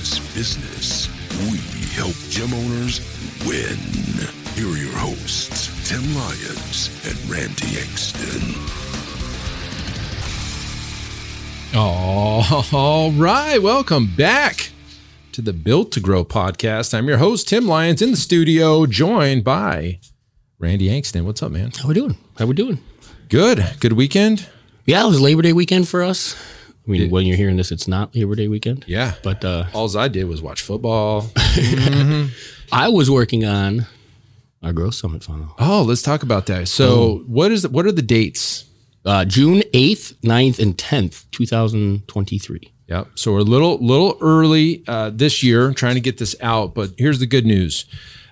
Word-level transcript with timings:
business. 0.00 1.08
We 1.50 1.58
help 1.94 2.14
gym 2.30 2.54
owners 2.54 3.00
win. 3.46 3.76
Here 4.54 4.66
are 4.66 4.82
your 4.82 4.96
hosts, 4.96 5.68
Tim 5.86 6.02
Lyons 6.14 6.88
and 7.06 7.30
Randy 7.30 7.78
Exton. 7.78 8.54
All 11.74 13.12
right. 13.12 13.58
Welcome 13.58 14.08
back 14.16 14.70
to 15.32 15.42
the 15.42 15.52
Built 15.52 15.92
to 15.92 16.00
Grow 16.00 16.24
podcast. 16.24 16.94
I'm 16.94 17.06
your 17.06 17.18
host, 17.18 17.48
Tim 17.48 17.66
Lyons, 17.66 18.00
in 18.00 18.12
the 18.12 18.16
studio, 18.16 18.86
joined 18.86 19.44
by 19.44 20.00
Randy 20.58 20.88
Angston. 20.88 21.24
What's 21.26 21.42
up, 21.42 21.52
man? 21.52 21.72
How 21.78 21.88
we 21.88 21.94
doing? 21.94 22.16
How 22.38 22.46
we 22.46 22.54
doing? 22.54 22.78
Good. 23.28 23.62
Good 23.80 23.92
weekend. 23.92 24.48
Yeah, 24.86 25.04
it 25.04 25.08
was 25.08 25.20
Labor 25.20 25.42
Day 25.42 25.52
weekend 25.52 25.88
for 25.88 26.02
us. 26.02 26.34
I 26.90 26.98
mean, 26.98 27.10
when 27.10 27.26
you're 27.26 27.36
hearing 27.36 27.56
this, 27.56 27.70
it's 27.70 27.86
not 27.86 28.14
Labor 28.14 28.34
Day 28.34 28.48
weekend. 28.48 28.84
Yeah. 28.86 29.14
But 29.22 29.44
uh, 29.44 29.66
All 29.72 29.96
I 29.96 30.08
did 30.08 30.24
was 30.24 30.42
watch 30.42 30.60
football. 30.62 31.30
I 32.72 32.88
was 32.88 33.10
working 33.10 33.44
on 33.44 33.86
our 34.62 34.72
growth 34.72 34.94
summit 34.94 35.24
funnel. 35.24 35.54
Oh, 35.58 35.82
let's 35.82 36.02
talk 36.02 36.22
about 36.22 36.46
that. 36.46 36.68
So, 36.68 37.24
what 37.26 37.52
is 37.52 37.66
what 37.66 37.86
are 37.86 37.92
the 37.92 38.02
dates? 38.02 38.64
Uh, 39.04 39.24
June 39.24 39.62
8th, 39.72 40.14
9th, 40.20 40.58
and 40.58 40.76
10th, 40.76 41.24
2023. 41.30 42.72
Yep. 42.88 43.08
So 43.14 43.32
we're 43.32 43.38
a 43.38 43.42
little 43.44 43.78
little 43.78 44.18
early 44.20 44.82
uh, 44.88 45.10
this 45.10 45.42
year, 45.44 45.72
trying 45.72 45.94
to 45.94 46.00
get 46.00 46.18
this 46.18 46.34
out. 46.40 46.74
But 46.74 46.90
here's 46.98 47.20
the 47.20 47.26
good 47.26 47.46
news: 47.46 47.84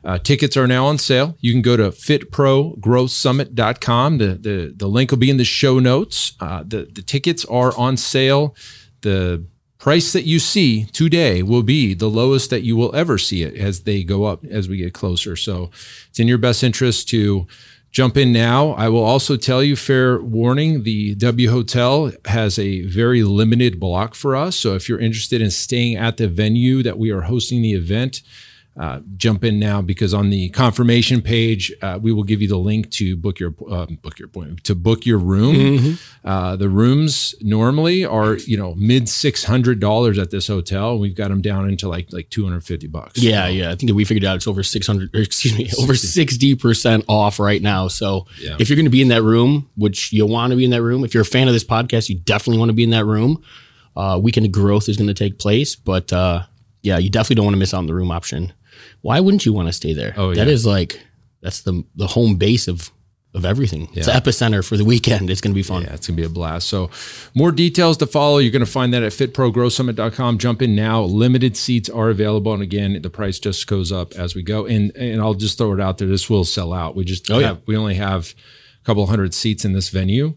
uh, 0.05 0.19
tickets 0.19 0.57
are 0.57 0.67
now 0.67 0.87
on 0.87 0.99
sale. 0.99 1.37
You 1.41 1.53
can 1.53 1.63
go 1.63 1.77
to 1.77 1.91
fitprogrowthsummit.com. 1.91 4.19
The 4.19 4.35
the 4.35 4.75
the 4.77 4.89
link 4.89 5.11
will 5.11 5.19
be 5.19 5.31
in 5.31 5.37
the 5.37 5.45
show 5.45 5.79
notes. 5.79 6.33
Uh, 6.41 6.65
the 6.67 6.89
the 6.93 7.03
tickets 7.03 7.45
are 7.47 7.77
on 7.77 7.97
sale. 7.97 8.57
The 9.03 9.45
price 9.79 10.13
that 10.13 10.25
you 10.25 10.41
see 10.41 10.87
today 10.87 11.43
will 11.43 11.63
be 11.63 11.95
the 11.95 12.11
lowest 12.11 12.51
that 12.51 12.63
you 12.63 12.77
will 12.77 12.95
ever 12.95 13.17
see 13.17 13.43
it 13.43 13.55
as 13.55 13.83
they 13.83 14.03
go 14.03 14.25
up 14.25 14.45
as 14.45 14.69
we 14.69 14.77
get 14.77 14.93
closer. 14.93 15.37
So 15.37 15.71
it's 16.09 16.19
in 16.19 16.27
your 16.27 16.39
best 16.39 16.65
interest 16.65 17.09
to 17.11 17.47
jump 17.91 18.17
in 18.17 18.33
now. 18.33 18.71
I 18.71 18.89
will 18.89 19.05
also 19.05 19.37
tell 19.37 19.63
you, 19.63 19.77
fair 19.77 20.21
warning, 20.21 20.83
the 20.83 21.15
W 21.15 21.51
Hotel 21.51 22.13
has 22.27 22.59
a 22.59 22.83
very 22.83 23.23
limited 23.23 23.81
block 23.81 24.15
for 24.15 24.37
us. 24.37 24.57
So 24.57 24.75
if 24.75 24.89
you're 24.89 24.99
interested 24.99 25.41
in 25.41 25.51
staying 25.51 25.97
at 25.97 26.17
the 26.17 26.29
venue 26.29 26.83
that 26.83 26.99
we 26.99 27.11
are 27.11 27.23
hosting 27.23 27.63
the 27.63 27.73
event, 27.73 28.23
uh, 28.79 29.01
jump 29.17 29.43
in 29.43 29.59
now 29.59 29.83
because 29.83 30.15
on 30.15 30.31
the 30.31 30.49
confirmation 30.51 31.21
page 31.21 31.73
uh, 31.83 31.99
we 32.01 32.13
will 32.13 32.23
give 32.23 32.41
you 32.41 32.47
the 32.47 32.57
link 32.57 32.89
to 32.91 33.17
book 33.17 33.41
your 33.41 33.53
uh, 33.69 33.87
book 34.03 34.19
your 34.21 34.27
appointment 34.27 34.63
to 34.63 34.75
book 34.75 35.05
your 35.05 35.19
room. 35.19 35.99
Uh, 36.25 36.55
the 36.55 36.69
rooms 36.69 37.35
normally 37.41 38.05
are 38.05 38.35
you 38.37 38.57
know 38.57 38.75
mid 38.77 39.09
six 39.09 39.43
hundred 39.45 39.81
dollars 39.81 40.17
at 40.19 40.31
this 40.31 40.47
hotel. 40.47 40.97
We've 40.99 41.15
got 41.15 41.29
them 41.29 41.41
down 41.43 41.69
into 41.69 41.89
like 41.89 42.13
like 42.13 42.31
two 42.31 42.45
hundred 42.45 42.63
fifty 42.63 42.87
bucks. 42.87 43.21
Yeah, 43.21 43.49
yeah. 43.49 43.71
I 43.73 43.75
think 43.75 43.89
that 43.89 43.95
we 43.97 44.05
figured 44.05 44.25
out 44.25 44.37
it's 44.37 44.47
over 44.47 44.63
600, 44.63 45.15
or 45.15 45.21
excuse 45.23 45.59
me, 45.59 45.69
over 45.83 45.95
60% 45.95 47.05
off 47.09 47.39
right 47.41 47.61
now. 47.61 47.89
So 47.89 48.27
Yeah. 48.41 48.57
if 48.59 48.69
you're 48.69 48.77
going 48.77 48.87
to 48.87 48.91
be 48.91 49.03
in 49.03 49.09
that 49.09 49.23
room, 49.23 49.69
which 49.77 50.13
you 50.13 50.25
want 50.27 50.51
to 50.53 50.57
be 50.57 50.65
in 50.65 50.71
that 50.71 50.83
room, 50.83 51.05
if 51.05 51.15
you're 51.15 51.23
a 51.23 51.27
fan 51.27 51.49
of 51.49 51.55
this 51.55 51.65
podcast, 51.65 52.09
you 52.09 52.17
definitely 52.17 52.59
want 52.59 52.69
to 52.69 52.75
be 52.75 52.85
in 52.85 52.91
that 52.91 53.05
room. 53.05 53.43
Uh, 53.97 54.19
weekend 54.23 54.47
of 54.47 54.53
growth 54.53 54.89
is 54.89 54.97
going 54.97 55.09
to 55.09 55.15
take 55.15 55.39
place, 55.39 55.75
but 55.75 56.13
uh, 56.13 56.43
yeah, 56.83 56.99
you 56.99 57.11
definitely 57.11 57.37
don't 57.37 57.47
want 57.47 57.55
to 57.55 57.59
miss 57.59 57.75
out 57.75 57.79
on 57.79 57.87
the 57.87 57.95
room 57.95 58.11
option. 58.13 58.53
Why 59.03 59.21
wouldn't 59.21 59.45
you 59.47 59.53
want 59.53 59.69
to 59.69 59.73
stay 59.73 59.93
there? 59.93 60.15
Oh, 60.17 60.35
That 60.35 60.47
yeah. 60.47 60.53
is 60.53 60.65
like 60.67 61.01
that's 61.41 61.63
the 61.63 61.85
the 61.97 62.07
home 62.09 62.37
base 62.37 62.69
of 62.69 62.91
of 63.35 63.45
everything. 63.45 63.89
It's 63.93 64.07
the 64.07 64.13
epicenter 64.13 64.67
for 64.67 64.77
the 64.79 64.85
weekend. 64.87 65.29
It's 65.31 65.41
going 65.43 65.53
to 65.53 65.55
be 65.55 65.63
fun. 65.63 65.83
Yeah, 65.83 65.93
it's 65.93 66.07
gonna 66.09 66.17
be 66.17 66.25
a 66.25 66.31
blast. 66.31 66.67
So, 66.67 66.89
more 67.35 67.53
details 67.53 67.99
to 67.99 68.07
follow. 68.07 68.39
You're 68.39 68.51
gonna 68.51 68.65
find 68.67 68.93
that 68.95 69.03
at 69.03 69.13
fitprogrowthsummit.com. 69.13 70.39
Jump 70.39 70.63
in 70.63 70.75
now. 70.75 71.03
Limited 71.03 71.57
seats 71.57 71.89
are 71.91 72.09
available, 72.09 72.53
and 72.55 72.63
again, 72.63 73.01
the 73.03 73.11
price 73.11 73.39
just 73.39 73.67
goes 73.67 73.93
up 73.93 74.15
as 74.15 74.35
we 74.35 74.43
go. 74.43 74.65
And 74.67 74.97
and 74.97 75.21
I'll 75.21 75.35
just 75.35 75.59
throw 75.59 75.73
it 75.75 75.81
out 75.81 75.99
there. 75.99 76.09
This 76.09 76.31
will 76.31 76.45
sell 76.45 76.73
out. 76.73 76.97
We 76.97 77.05
just 77.05 77.31
Oh, 77.31 77.39
yeah. 77.39 77.57
we 77.67 77.77
only 77.77 77.95
have 77.97 78.35
a 78.81 78.85
couple 78.85 79.07
hundred 79.07 79.35
seats 79.35 79.65
in 79.65 79.73
this 79.75 79.91
venue. 79.91 80.35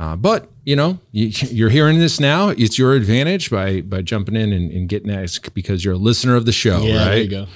Uh, 0.00 0.16
but 0.16 0.48
you 0.64 0.74
know, 0.74 0.98
you, 1.12 1.26
you're 1.50 1.68
hearing 1.70 1.98
this 1.98 2.18
now. 2.18 2.48
It's 2.48 2.78
your 2.78 2.94
advantage 2.94 3.50
by 3.50 3.82
by 3.82 4.00
jumping 4.02 4.34
in 4.34 4.52
and, 4.52 4.72
and 4.72 4.88
getting 4.88 5.10
asked 5.10 5.54
because 5.54 5.84
you're 5.84 5.94
a 5.94 5.98
listener 5.98 6.34
of 6.36 6.46
the 6.46 6.52
show, 6.52 6.80
Yeah, 6.82 6.96
right? 6.96 7.04
there 7.10 7.18
you 7.18 7.28
go. 7.28 7.46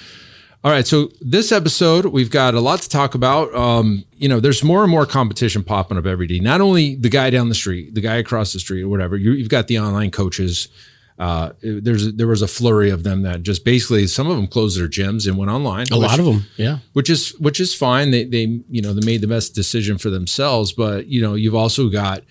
All 0.63 0.71
right, 0.71 0.87
so 0.87 1.11
this 1.21 1.53
episode 1.53 2.07
we've 2.07 2.31
got 2.31 2.55
a 2.55 2.61
lot 2.61 2.81
to 2.81 2.89
talk 2.89 3.15
about. 3.15 3.55
Um, 3.55 4.05
you 4.17 4.29
know, 4.31 4.41
there's 4.41 4.65
more 4.65 4.83
and 4.83 4.91
more 4.91 5.05
competition 5.05 5.63
popping 5.63 5.99
up 5.99 6.07
every 6.07 6.27
day. 6.27 6.39
Not 6.39 6.63
only 6.63 6.95
the 6.95 7.11
guy 7.11 7.29
down 7.29 7.51
the 7.51 7.55
street, 7.55 7.95
the 7.95 8.01
guy 8.01 8.15
across 8.17 8.55
the 8.55 8.59
street, 8.61 8.81
or 8.83 8.89
whatever. 8.89 9.17
You, 9.19 9.33
you've 9.33 9.51
got 9.51 9.67
the 9.69 9.79
online 9.79 10.11
coaches. 10.11 10.69
Uh, 11.19 11.51
there's 11.63 12.13
there 12.15 12.27
was 12.27 12.43
a 12.43 12.49
flurry 12.49 12.91
of 12.91 13.05
them 13.05 13.23
that 13.23 13.43
just 13.43 13.65
basically 13.65 14.07
some 14.07 14.29
of 14.29 14.37
them 14.37 14.49
closed 14.49 14.79
their 14.79 14.89
gyms 14.89 15.29
and 15.29 15.39
went 15.39 15.51
online. 15.51 15.87
A 15.93 15.97
lot 15.97 16.19
of 16.19 16.25
them. 16.25 16.47
Yeah. 16.57 16.79
which 16.93 17.09
is 17.09 17.31
which 17.39 17.61
is 17.61 17.75
fine. 17.75 18.11
They 18.11 18.25
they 18.25 18.61
you 18.69 18.83
know 18.83 18.93
they 18.93 19.07
made 19.07 19.21
the 19.21 19.29
best 19.29 19.55
decision 19.55 19.97
for 19.99 20.11
themselves. 20.11 20.73
But 20.73 21.07
you 21.07 21.23
know 21.23 21.35
you've 21.35 21.55
also 21.55 21.89
got 21.89 22.23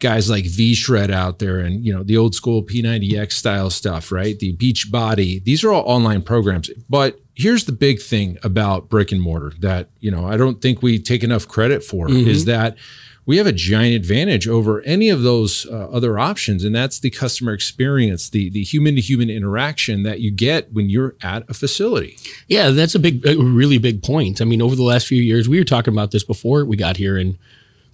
guys 0.00 0.28
like 0.28 0.44
V 0.44 0.74
Shred 0.74 1.12
out 1.12 1.38
there 1.38 1.60
and 1.60 1.86
you 1.86 1.94
know 1.94 2.02
the 2.02 2.16
old 2.16 2.34
school 2.34 2.64
P90X 2.64 3.32
style 3.32 3.70
stuff, 3.70 4.10
right? 4.10 4.36
The 4.36 4.56
Beachbody. 4.56 5.44
These 5.44 5.62
are 5.62 5.72
all 5.72 5.84
online 5.84 6.22
programs. 6.22 6.68
But 6.90 7.20
here's 7.36 7.64
the 7.64 7.72
big 7.72 8.02
thing 8.02 8.38
about 8.42 8.88
brick 8.88 9.12
and 9.12 9.22
mortar 9.22 9.52
that 9.60 9.88
you 10.00 10.10
know 10.10 10.26
I 10.26 10.36
don't 10.36 10.60
think 10.60 10.82
we 10.82 10.98
take 10.98 11.22
enough 11.22 11.46
credit 11.46 11.84
for 11.84 12.10
is 12.10 12.46
that 12.46 12.76
we 13.24 13.36
have 13.36 13.46
a 13.46 13.52
giant 13.52 13.94
advantage 13.94 14.48
over 14.48 14.80
any 14.82 15.08
of 15.08 15.22
those 15.22 15.66
uh, 15.66 15.88
other 15.90 16.18
options 16.18 16.64
and 16.64 16.74
that's 16.74 16.98
the 17.00 17.10
customer 17.10 17.52
experience 17.52 18.30
the 18.30 18.50
the 18.50 18.62
human 18.62 18.94
to 18.96 19.00
human 19.00 19.30
interaction 19.30 20.02
that 20.02 20.20
you 20.20 20.30
get 20.30 20.72
when 20.72 20.90
you're 20.90 21.14
at 21.22 21.48
a 21.48 21.54
facility 21.54 22.16
Yeah, 22.48 22.70
that's 22.70 22.94
a 22.94 22.98
big, 22.98 23.26
a 23.26 23.36
really 23.36 23.78
big 23.78 24.02
point. 24.02 24.40
I 24.40 24.44
mean, 24.44 24.60
over 24.60 24.76
the 24.76 24.82
last 24.82 25.06
few 25.06 25.22
years, 25.22 25.48
we 25.48 25.58
were 25.58 25.64
talking 25.64 25.92
about 25.94 26.10
this 26.10 26.24
before 26.24 26.64
we 26.64 26.76
got 26.76 26.96
here, 26.96 27.16
and 27.16 27.38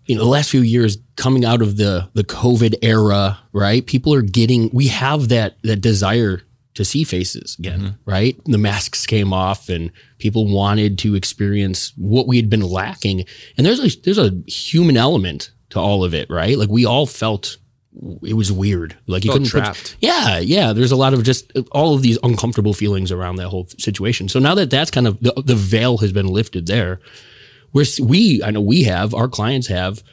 you 0.06 0.16
know, 0.16 0.22
the 0.22 0.28
last 0.28 0.50
few 0.50 0.62
years 0.62 0.98
coming 1.16 1.44
out 1.44 1.62
of 1.62 1.76
the 1.76 2.08
the 2.14 2.24
COVID 2.24 2.76
era, 2.82 3.38
right? 3.52 3.86
People 3.86 4.14
are 4.14 4.22
getting, 4.22 4.70
we 4.72 4.88
have 4.88 5.28
that 5.28 5.56
that 5.62 5.80
desire 5.80 6.42
to 6.78 6.84
see 6.84 7.02
faces 7.02 7.56
again, 7.58 7.98
right? 8.06 8.40
The 8.44 8.56
masks 8.56 9.04
came 9.04 9.32
off, 9.32 9.68
and 9.68 9.90
people 10.18 10.46
wanted 10.46 10.96
to 11.00 11.16
experience 11.16 11.92
what 11.96 12.28
we 12.28 12.36
had 12.36 12.48
been 12.48 12.62
lacking. 12.62 13.24
And 13.56 13.66
there's 13.66 13.80
a 13.80 14.00
there's 14.02 14.16
a 14.18 14.30
human 14.46 14.96
element 14.96 15.50
to 15.70 15.80
all 15.80 16.04
of 16.04 16.14
it, 16.14 16.30
right? 16.30 16.56
Like 16.56 16.68
we 16.68 16.86
all 16.86 17.04
felt 17.04 17.56
it 18.22 18.34
was 18.34 18.52
weird. 18.52 18.96
Like 19.08 19.24
you 19.24 19.32
Felt 19.32 19.40
couldn't 19.42 19.50
put- 19.50 19.64
trapped. 19.74 19.96
yeah, 20.00 20.38
yeah. 20.38 20.72
There's 20.72 20.92
a 20.92 20.96
lot 20.96 21.14
of 21.14 21.24
just 21.24 21.50
all 21.72 21.96
of 21.96 22.02
these 22.02 22.16
uncomfortable 22.22 22.72
feelings 22.74 23.10
around 23.10 23.36
that 23.36 23.48
whole 23.48 23.66
situation. 23.76 24.28
So 24.28 24.38
now 24.38 24.54
that 24.54 24.70
that's 24.70 24.92
kind 24.92 25.08
of 25.08 25.18
the, 25.18 25.32
the 25.44 25.56
veil 25.56 25.98
has 25.98 26.12
been 26.12 26.28
lifted 26.28 26.68
there, 26.68 27.00
we're 27.72 27.86
we 28.00 28.40
I 28.44 28.52
know 28.52 28.60
we 28.60 28.84
have 28.84 29.14
our 29.14 29.26
clients 29.26 29.66
have 29.66 30.04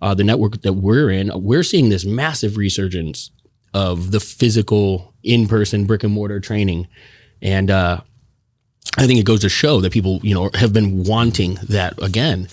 uh, 0.00 0.14
the 0.14 0.24
network 0.24 0.62
that 0.62 0.72
we're 0.72 1.10
in. 1.10 1.30
We're 1.34 1.62
seeing 1.64 1.90
this 1.90 2.06
massive 2.06 2.56
resurgence 2.56 3.30
of 3.74 4.12
the 4.12 4.20
physical 4.20 5.12
in 5.22 5.46
person 5.46 5.84
brick 5.84 6.04
and 6.04 6.12
mortar 6.12 6.40
training, 6.40 6.88
and 7.42 7.70
uh, 7.70 8.00
I 8.96 9.06
think 9.06 9.20
it 9.20 9.26
goes 9.26 9.40
to 9.40 9.48
show 9.48 9.80
that 9.80 9.92
people 9.92 10.20
you 10.22 10.34
know 10.34 10.50
have 10.54 10.72
been 10.72 11.04
wanting 11.04 11.58
that 11.68 12.00
again. 12.02 12.48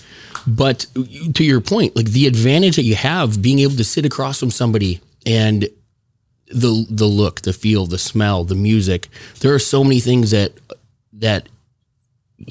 But 0.46 0.86
to 1.34 1.44
your 1.44 1.60
point, 1.60 1.94
like 1.94 2.06
the 2.06 2.26
advantage 2.26 2.76
that 2.76 2.82
you 2.82 2.96
have 2.96 3.40
being 3.40 3.60
able 3.60 3.76
to 3.76 3.84
sit 3.84 4.04
across 4.04 4.40
from 4.40 4.50
somebody 4.50 5.00
and 5.24 5.68
the 6.48 6.86
the 6.90 7.06
look, 7.06 7.42
the 7.42 7.52
feel, 7.52 7.86
the 7.86 7.98
smell, 7.98 8.44
the 8.44 8.54
music. 8.54 9.08
There 9.40 9.54
are 9.54 9.60
so 9.60 9.84
many 9.84 10.00
things 10.00 10.32
that 10.32 10.52
that 11.14 11.48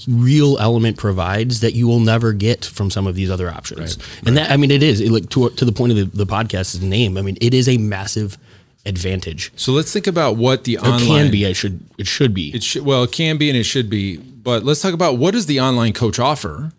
real 0.07 0.57
element 0.59 0.97
provides 0.97 1.59
that 1.59 1.73
you 1.73 1.85
will 1.87 1.99
never 1.99 2.31
get 2.31 2.63
from 2.63 2.89
some 2.89 3.07
of 3.07 3.15
these 3.15 3.29
other 3.29 3.49
options. 3.49 3.97
And 4.25 4.37
that 4.37 4.49
I 4.51 4.57
mean 4.57 4.71
it 4.71 4.83
is 4.83 5.01
it, 5.01 5.11
like 5.11 5.29
to 5.31 5.49
to 5.49 5.65
the 5.65 5.71
point 5.71 5.91
of 5.91 5.97
the, 5.97 6.05
the 6.05 6.25
podcast's 6.25 6.81
name. 6.81 7.17
I 7.17 7.21
mean 7.21 7.37
it 7.41 7.53
is 7.53 7.67
a 7.67 7.77
massive 7.77 8.37
advantage. 8.85 9.51
So 9.55 9.71
let's 9.71 9.91
think 9.93 10.07
about 10.07 10.37
what 10.37 10.63
the 10.63 10.77
Or 10.77 10.85
online 10.85 11.07
can 11.07 11.31
be. 11.31 11.45
I 11.45 11.53
should. 11.53 11.81
It 11.97 12.07
should 12.07 12.33
be. 12.33 12.53
It 12.53 12.63
should 12.63 12.83
well, 12.83 13.03
it 13.03 13.11
can 13.11 13.37
be 13.37 13.49
and 13.49 13.57
it 13.57 13.63
should 13.63 13.89
be. 13.89 14.17
But 14.17 14.63
let's 14.63 14.81
talk 14.81 14.93
about 14.93 15.17
what 15.17 15.31
does 15.31 15.45
the 15.45 15.59
online 15.59 15.93
coach 15.93 16.19
offer 16.19 16.73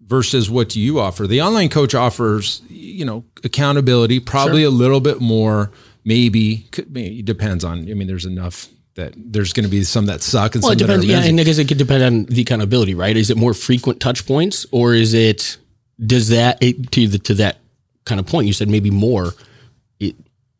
versus 0.00 0.50
what 0.50 0.68
do 0.68 0.80
you 0.80 1.00
offer? 1.00 1.26
The 1.26 1.42
online 1.42 1.68
coach 1.68 1.94
offers, 1.94 2.62
you 2.68 3.04
know, 3.04 3.24
accountability, 3.44 4.20
probably 4.20 4.62
a 4.62 4.70
little 4.70 5.00
bit 5.00 5.20
more. 5.20 5.70
Maybe, 6.04 6.66
could, 6.70 6.90
maybe 6.90 7.18
it 7.18 7.26
depends 7.26 7.64
on. 7.64 7.80
I 7.90 7.94
mean, 7.94 8.08
there's 8.08 8.24
enough 8.24 8.68
that 8.94 9.12
there's 9.16 9.52
going 9.52 9.64
to 9.64 9.70
be 9.70 9.84
some 9.84 10.06
that 10.06 10.22
suck 10.22 10.54
and 10.54 10.62
Well, 10.62 10.72
it 10.72 10.78
some 10.78 10.88
that 10.88 10.94
are 10.94 11.00
depends. 11.00 11.24
Yeah, 11.24 11.30
and 11.30 11.40
I 11.40 11.44
guess 11.44 11.58
it 11.58 11.68
could 11.68 11.78
depend 11.78 12.02
on 12.02 12.24
the 12.24 12.42
accountability, 12.42 12.94
right? 12.94 13.16
Is 13.16 13.30
it 13.30 13.36
more 13.36 13.54
frequent 13.54 14.00
touch 14.00 14.26
points, 14.26 14.66
or 14.70 14.94
is 14.94 15.14
it 15.14 15.58
does 16.04 16.28
that 16.28 16.62
it, 16.62 16.90
to 16.92 17.08
the 17.08 17.18
to 17.20 17.34
that 17.34 17.58
kind 18.04 18.20
of 18.20 18.26
point? 18.26 18.46
You 18.46 18.52
said 18.52 18.68
maybe 18.68 18.90
more. 18.90 19.32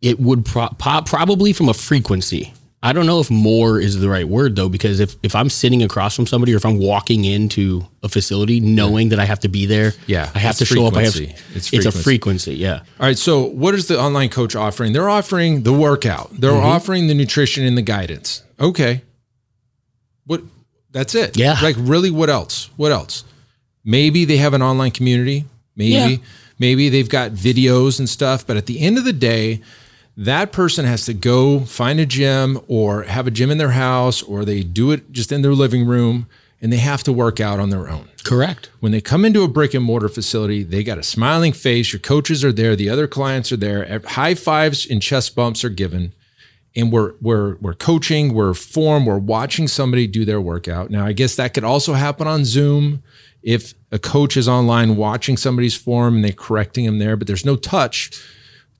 It 0.01 0.11
it 0.11 0.21
would 0.21 0.45
pro- 0.45 0.69
po- 0.79 1.03
probably 1.05 1.53
from 1.53 1.69
a 1.69 1.75
frequency. 1.75 2.53
I 2.81 2.93
don't 2.93 3.07
know 3.07 3.19
if 3.19 3.29
more 3.29 3.81
is 3.81 3.99
the 3.99 4.09
right 4.09 4.29
word 4.29 4.55
though, 4.55 4.69
because 4.69 5.01
if 5.01 5.17
if 5.25 5.35
I'm 5.35 5.49
sitting 5.51 5.83
across 5.83 6.15
from 6.15 6.27
somebody, 6.29 6.53
or 6.55 6.57
if 6.57 6.65
I'm 6.65 6.79
walking 6.79 7.25
into 7.25 7.85
a 8.05 8.09
facility 8.09 8.61
knowing 8.61 9.09
that 9.09 9.19
I 9.19 9.25
have 9.25 9.41
to 9.41 9.49
be 9.49 9.67
there, 9.67 9.95
Yeah, 10.07 10.31
I 10.33 10.39
have 10.39 10.57
to 10.59 10.65
show 10.65 10.87
up. 10.87 10.95
I 10.97 11.03
have 11.03 11.15
frequency. 11.15 11.43
It's 11.57 11.73
it's, 11.73 11.87
a 11.87 11.91
frequency. 11.91 12.03
frequency. 12.03 12.55
Yeah, 12.55 12.75
All 13.01 13.07
right. 13.07 13.19
So, 13.19 13.43
what 13.43 13.75
is 13.75 13.89
the 13.89 13.99
online 14.01 14.29
coach 14.29 14.55
offering? 14.55 14.93
They're 14.93 15.09
offering 15.11 15.65
the 15.65 15.73
workout. 15.73 16.31
They're 16.33 16.53
Mm-hmm. 16.53 16.67
offering 16.67 17.07
the 17.09 17.15
nutrition 17.15 17.65
and 17.67 17.77
the 17.77 17.83
guidance. 17.83 18.45
Okay. 18.61 19.03
What? 20.27 20.43
That's 20.93 21.15
it. 21.17 21.37
Yeah. 21.37 21.57
Like, 21.61 21.77
really? 21.79 22.11
What 22.13 22.31
else? 22.31 22.71
What 22.77 22.93
else? 22.93 23.25
Maybe 23.85 24.25
they 24.25 24.37
have 24.37 24.55
an 24.55 24.63
online 24.63 24.93
community. 24.93 25.47
Maybe. 25.75 25.91
Yeah. 26.15 26.17
Maybe 26.61 26.89
they've 26.89 27.09
got 27.09 27.33
videos 27.33 27.99
and 27.99 28.09
stuff. 28.09 28.47
But 28.47 28.57
at 28.57 28.67
the 28.67 28.81
end 28.81 28.99
of 28.99 29.05
the 29.05 29.13
day, 29.13 29.61
that 30.19 30.51
person 30.51 30.85
has 30.85 31.07
to 31.07 31.15
go 31.15 31.61
find 31.61 32.01
a 32.01 32.05
gym 32.05 32.61
or 32.67 33.05
have 33.05 33.27
a 33.27 33.31
gym 33.31 33.51
in 33.51 33.59
their 33.59 33.71
house, 33.71 34.21
or 34.23 34.45
they 34.45 34.63
do 34.63 34.91
it 34.91 35.13
just 35.13 35.31
in 35.31 35.43
their 35.43 35.55
living 35.55 35.87
room, 35.87 36.27
and 36.61 36.73
they 36.73 36.79
have 36.79 37.05
to 37.05 37.13
work 37.13 37.39
out 37.39 37.61
on 37.61 37.71
their 37.71 37.89
own 37.89 38.09
correct. 38.29 38.71
when 38.81 38.93
they 38.93 39.01
come 39.01 39.25
into 39.25 39.43
a 39.43 39.49
brick 39.49 39.75
and 39.75 39.85
mortar 39.85 40.09
facility, 40.09 40.63
they 40.63 40.83
got 40.83 40.99
a 40.99 41.03
smiling 41.03 41.53
face. 41.53 41.93
Your 41.93 42.01
coaches 42.01 42.45
are 42.45 42.53
there. 42.53 42.77
The 42.77 42.89
other 42.89 43.07
clients 43.07 43.51
are 43.53 43.57
there. 43.57 44.01
High 44.07 44.35
fives 44.35 44.87
and 44.87 45.01
chest 45.01 45.35
bumps 45.35 45.65
are 45.65 45.71
given. 45.71 46.13
And 46.77 46.93
we're 46.93 47.15
we're 47.21 47.57
we're 47.57 47.75
coaching, 47.75 48.35
we're 48.35 48.55
form, 48.55 49.07
we're 49.07 49.19
watching 49.19 49.67
somebody 49.67 50.07
do 50.07 50.25
their 50.25 50.41
workout. 50.41 50.91
Now, 50.91 51.07
I 51.07 51.13
guess 51.13 51.35
that 51.37 51.55
could 51.55 51.65
also 51.65 51.95
happen 51.95 52.27
on 52.27 52.45
Zoom 52.45 53.03
if 53.43 53.75
a 53.91 53.99
coach 53.99 54.37
is 54.37 54.49
online 54.49 54.97
watching 54.97 55.37
somebody's 55.37 55.77
form 55.77 56.17
and 56.17 56.25
they're 56.25 56.33
correcting 56.33 56.85
them 56.85 56.99
there, 56.99 57.17
but 57.17 57.27
there's 57.27 57.45
no 57.45 57.57
touch. 57.57 58.11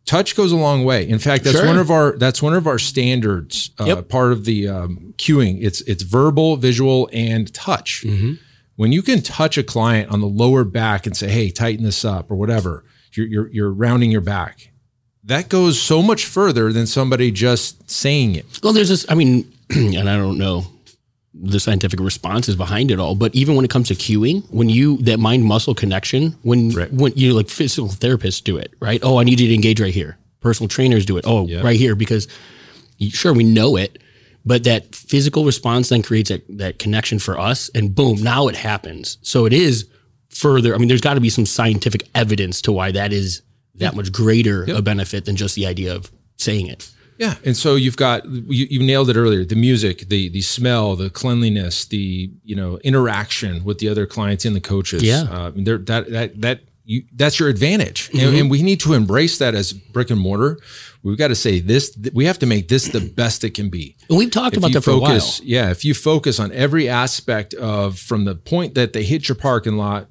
Touch 0.09 0.35
goes 0.35 0.53
a 0.53 0.57
long 0.57 0.85
way. 0.85 1.07
In 1.07 1.19
fact, 1.19 1.45
that's 1.45 1.59
Sure. 1.59 1.67
one 1.67 1.77
of 1.79 1.91
our 1.91 2.17
that's 2.17 2.41
one 2.43 2.55
of 2.55 2.67
our 2.67 2.79
standards. 2.79 3.71
Uh, 3.79 3.85
Yep. 3.85 4.09
Part 4.09 4.33
of 4.33 4.47
the 4.47 4.67
um, 4.67 5.13
cueing. 5.19 5.59
It's 5.63 5.83
it's 5.83 6.03
verbal, 6.03 6.57
visual, 6.57 7.11
and 7.13 7.53
touch 7.53 8.07
when 8.77 8.91
you 8.93 9.03
can 9.03 9.21
touch 9.21 9.59
a 9.59 9.63
client 9.63 10.11
on 10.11 10.21
the 10.21 10.27
lower 10.27 10.65
back 10.65 11.07
and 11.07 11.15
say, 11.15 11.29
"Hey, 11.29 11.51
tighten 11.51 11.85
this 11.85 12.05
up" 12.07 12.31
or 12.31 12.37
whatever, 12.37 12.85
you're 13.13 13.27
you're, 13.27 13.49
you're 13.49 13.71
rounding 13.73 14.11
your 14.11 14.23
back. 14.23 14.71
That 15.25 15.51
goes 15.51 15.79
so 15.81 16.01
much 16.03 16.25
further 16.25 16.73
than 16.73 16.87
somebody 16.87 17.31
just 17.31 17.91
saying 17.91 18.35
it. 18.35 18.47
Well, 18.63 18.73
there's 18.73 18.89
this. 18.89 19.05
I 19.11 19.15
mean, 19.15 19.53
and 19.71 20.09
I 20.09 20.17
don't 20.17 20.39
know 20.39 20.67
the 21.41 21.61
scientific 21.61 22.01
responses 22.01 22.57
behind 22.57 22.91
it 22.91 22.99
all, 22.99 23.15
but 23.15 23.35
even 23.35 23.55
when 23.55 23.65
it 23.65 23.71
comes 23.71 23.89
to 23.89 23.95
cueing, 23.95 24.43
when 24.51 24.69
you 24.69 24.97
that 24.99 25.21
mind 25.21 25.45
muscle 25.45 25.75
connection, 25.75 26.37
when 26.43 26.71
Right. 26.71 26.93
when 26.93 27.13
you 27.15 27.33
like 27.35 27.49
physical 27.49 27.89
therapists 27.89 28.43
do 28.43 28.57
it, 28.57 28.73
right? 28.81 29.01
Oh, 29.03 29.19
I 29.19 29.25
need 29.25 29.39
you 29.41 29.49
to 29.49 29.55
engage 29.55 29.81
right 29.81 29.95
here. 29.95 30.19
Personal 30.41 30.69
trainers 30.69 31.05
do 31.07 31.17
it. 31.17 31.25
Oh, 31.27 31.47
right 31.63 31.79
here 31.79 31.95
because 31.95 32.27
sure 33.01 33.33
we 33.33 33.45
know 33.45 33.77
it, 33.77 33.99
but 34.45 34.65
that 34.65 34.95
physical 34.95 35.45
response 35.45 35.91
then 35.91 36.03
creates 36.03 36.31
that, 36.31 36.43
that 36.59 36.79
connection 36.79 37.19
for 37.19 37.39
us, 37.39 37.71
and 37.75 37.95
boom, 37.95 38.23
now 38.23 38.49
it 38.49 38.57
happens. 38.57 39.19
So 39.23 39.47
it 39.47 39.53
is 39.53 39.87
further. 40.31 40.75
I 40.75 40.79
mean, 40.79 40.89
there's 40.89 41.01
got 41.01 41.15
to 41.15 41.21
be 41.21 41.31
some 41.31 41.47
scientific 41.47 42.05
evidence 42.15 42.61
to 42.63 42.73
why 42.73 42.91
that 42.93 43.13
is 43.13 43.43
that 43.77 43.95
much 43.95 44.11
greater 44.11 44.65
a 44.65 44.83
benefit 44.83 45.25
than 45.25 45.37
just 45.37 45.55
the 45.55 45.67
idea 45.67 45.95
of 45.95 46.11
saying 46.37 46.67
it. 46.67 46.91
Yeah, 47.19 47.35
and 47.45 47.57
so 47.57 47.75
you've 47.75 47.97
got 47.97 48.25
you, 48.25 48.67
you 48.71 48.81
nailed 48.81 49.11
it 49.11 49.17
earlier. 49.17 49.45
The 49.45 49.57
music, 49.57 50.09
the 50.09 50.29
the 50.29 50.41
smell, 50.41 50.95
the 50.95 51.11
cleanliness, 51.11 51.85
the 51.85 52.31
you 52.45 52.55
know 52.55 52.79
interaction 52.79 53.65
with 53.65 53.79
the 53.79 53.89
other 53.89 54.07
clients 54.07 54.45
and 54.45 54.55
the 54.55 54.61
coaches. 54.61 55.03
Yeah. 55.03 55.23
uh, 55.23 55.53
there 55.55 55.79
that 55.79 56.11
that 56.11 56.41
that 56.41 56.61
you 56.85 57.03
that's 57.15 57.39
your 57.41 57.49
advantage, 57.49 58.11
and, 58.15 58.35
and 58.35 58.51
we 58.51 58.63
need 58.63 58.81
to 58.81 58.95
embrace 58.95 59.39
that 59.39 59.55
as 59.55 59.73
brick 59.73 60.11
and 60.11 60.21
mortar. 60.21 60.59
We've 61.03 61.19
got 61.19 61.29
to 61.29 61.35
say 61.35 61.61
this. 61.61 61.97
We 62.15 62.25
have 62.25 62.39
to 62.39 62.47
make 62.47 62.69
this 62.69 62.89
the 62.89 63.01
best 63.01 63.45
it 63.45 63.51
can 63.51 63.69
be. 63.69 63.97
And 64.09 64.17
we've 64.17 64.31
talked 64.31 64.57
if 64.57 64.59
about 64.59 64.73
that 64.73 64.83
for 64.83 64.93
focus, 64.93 65.41
a 65.41 65.43
while. 65.43 65.49
yeah, 65.49 65.71
if 65.71 65.85
you 65.85 65.95
focus 65.95 66.41
on 66.41 66.53
every 66.53 66.89
aspect 66.89 67.53
of 67.55 67.99
from 67.99 68.25
the 68.25 68.35
point 68.37 68.75
that 68.75 68.93
they 68.93 69.03
hit 69.03 69.29
your 69.29 69.37
parking 69.37 69.77
lot, 69.77 70.09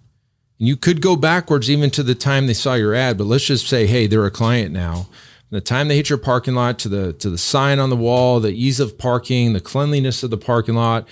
and 0.60 0.68
you 0.68 0.76
could 0.76 1.02
go 1.02 1.16
backwards 1.16 1.70
even 1.70 1.90
to 1.92 2.04
the 2.04 2.16
time 2.16 2.48
they 2.48 2.54
saw 2.54 2.74
your 2.74 2.94
ad, 2.94 3.18
but 3.18 3.26
let's 3.26 3.46
just 3.46 3.68
say, 3.68 3.88
hey, 3.88 4.08
they're 4.08 4.26
a 4.26 4.32
client 4.32 4.72
now. 4.72 5.08
The 5.50 5.62
time 5.62 5.88
they 5.88 5.96
hit 5.96 6.10
your 6.10 6.18
parking 6.18 6.56
lot 6.56 6.78
to 6.80 6.90
the 6.90 7.14
to 7.14 7.30
the 7.30 7.38
sign 7.38 7.80
on 7.80 7.90
the 7.90 7.96
wall, 7.96 8.40
the 8.40 8.52
ease 8.52 8.80
of 8.80 8.98
parking, 8.98 9.54
the 9.54 9.62
cleanliness 9.62 10.24
of 10.24 10.30
the 10.30 10.38
parking 10.38 10.76
lot. 10.76 11.08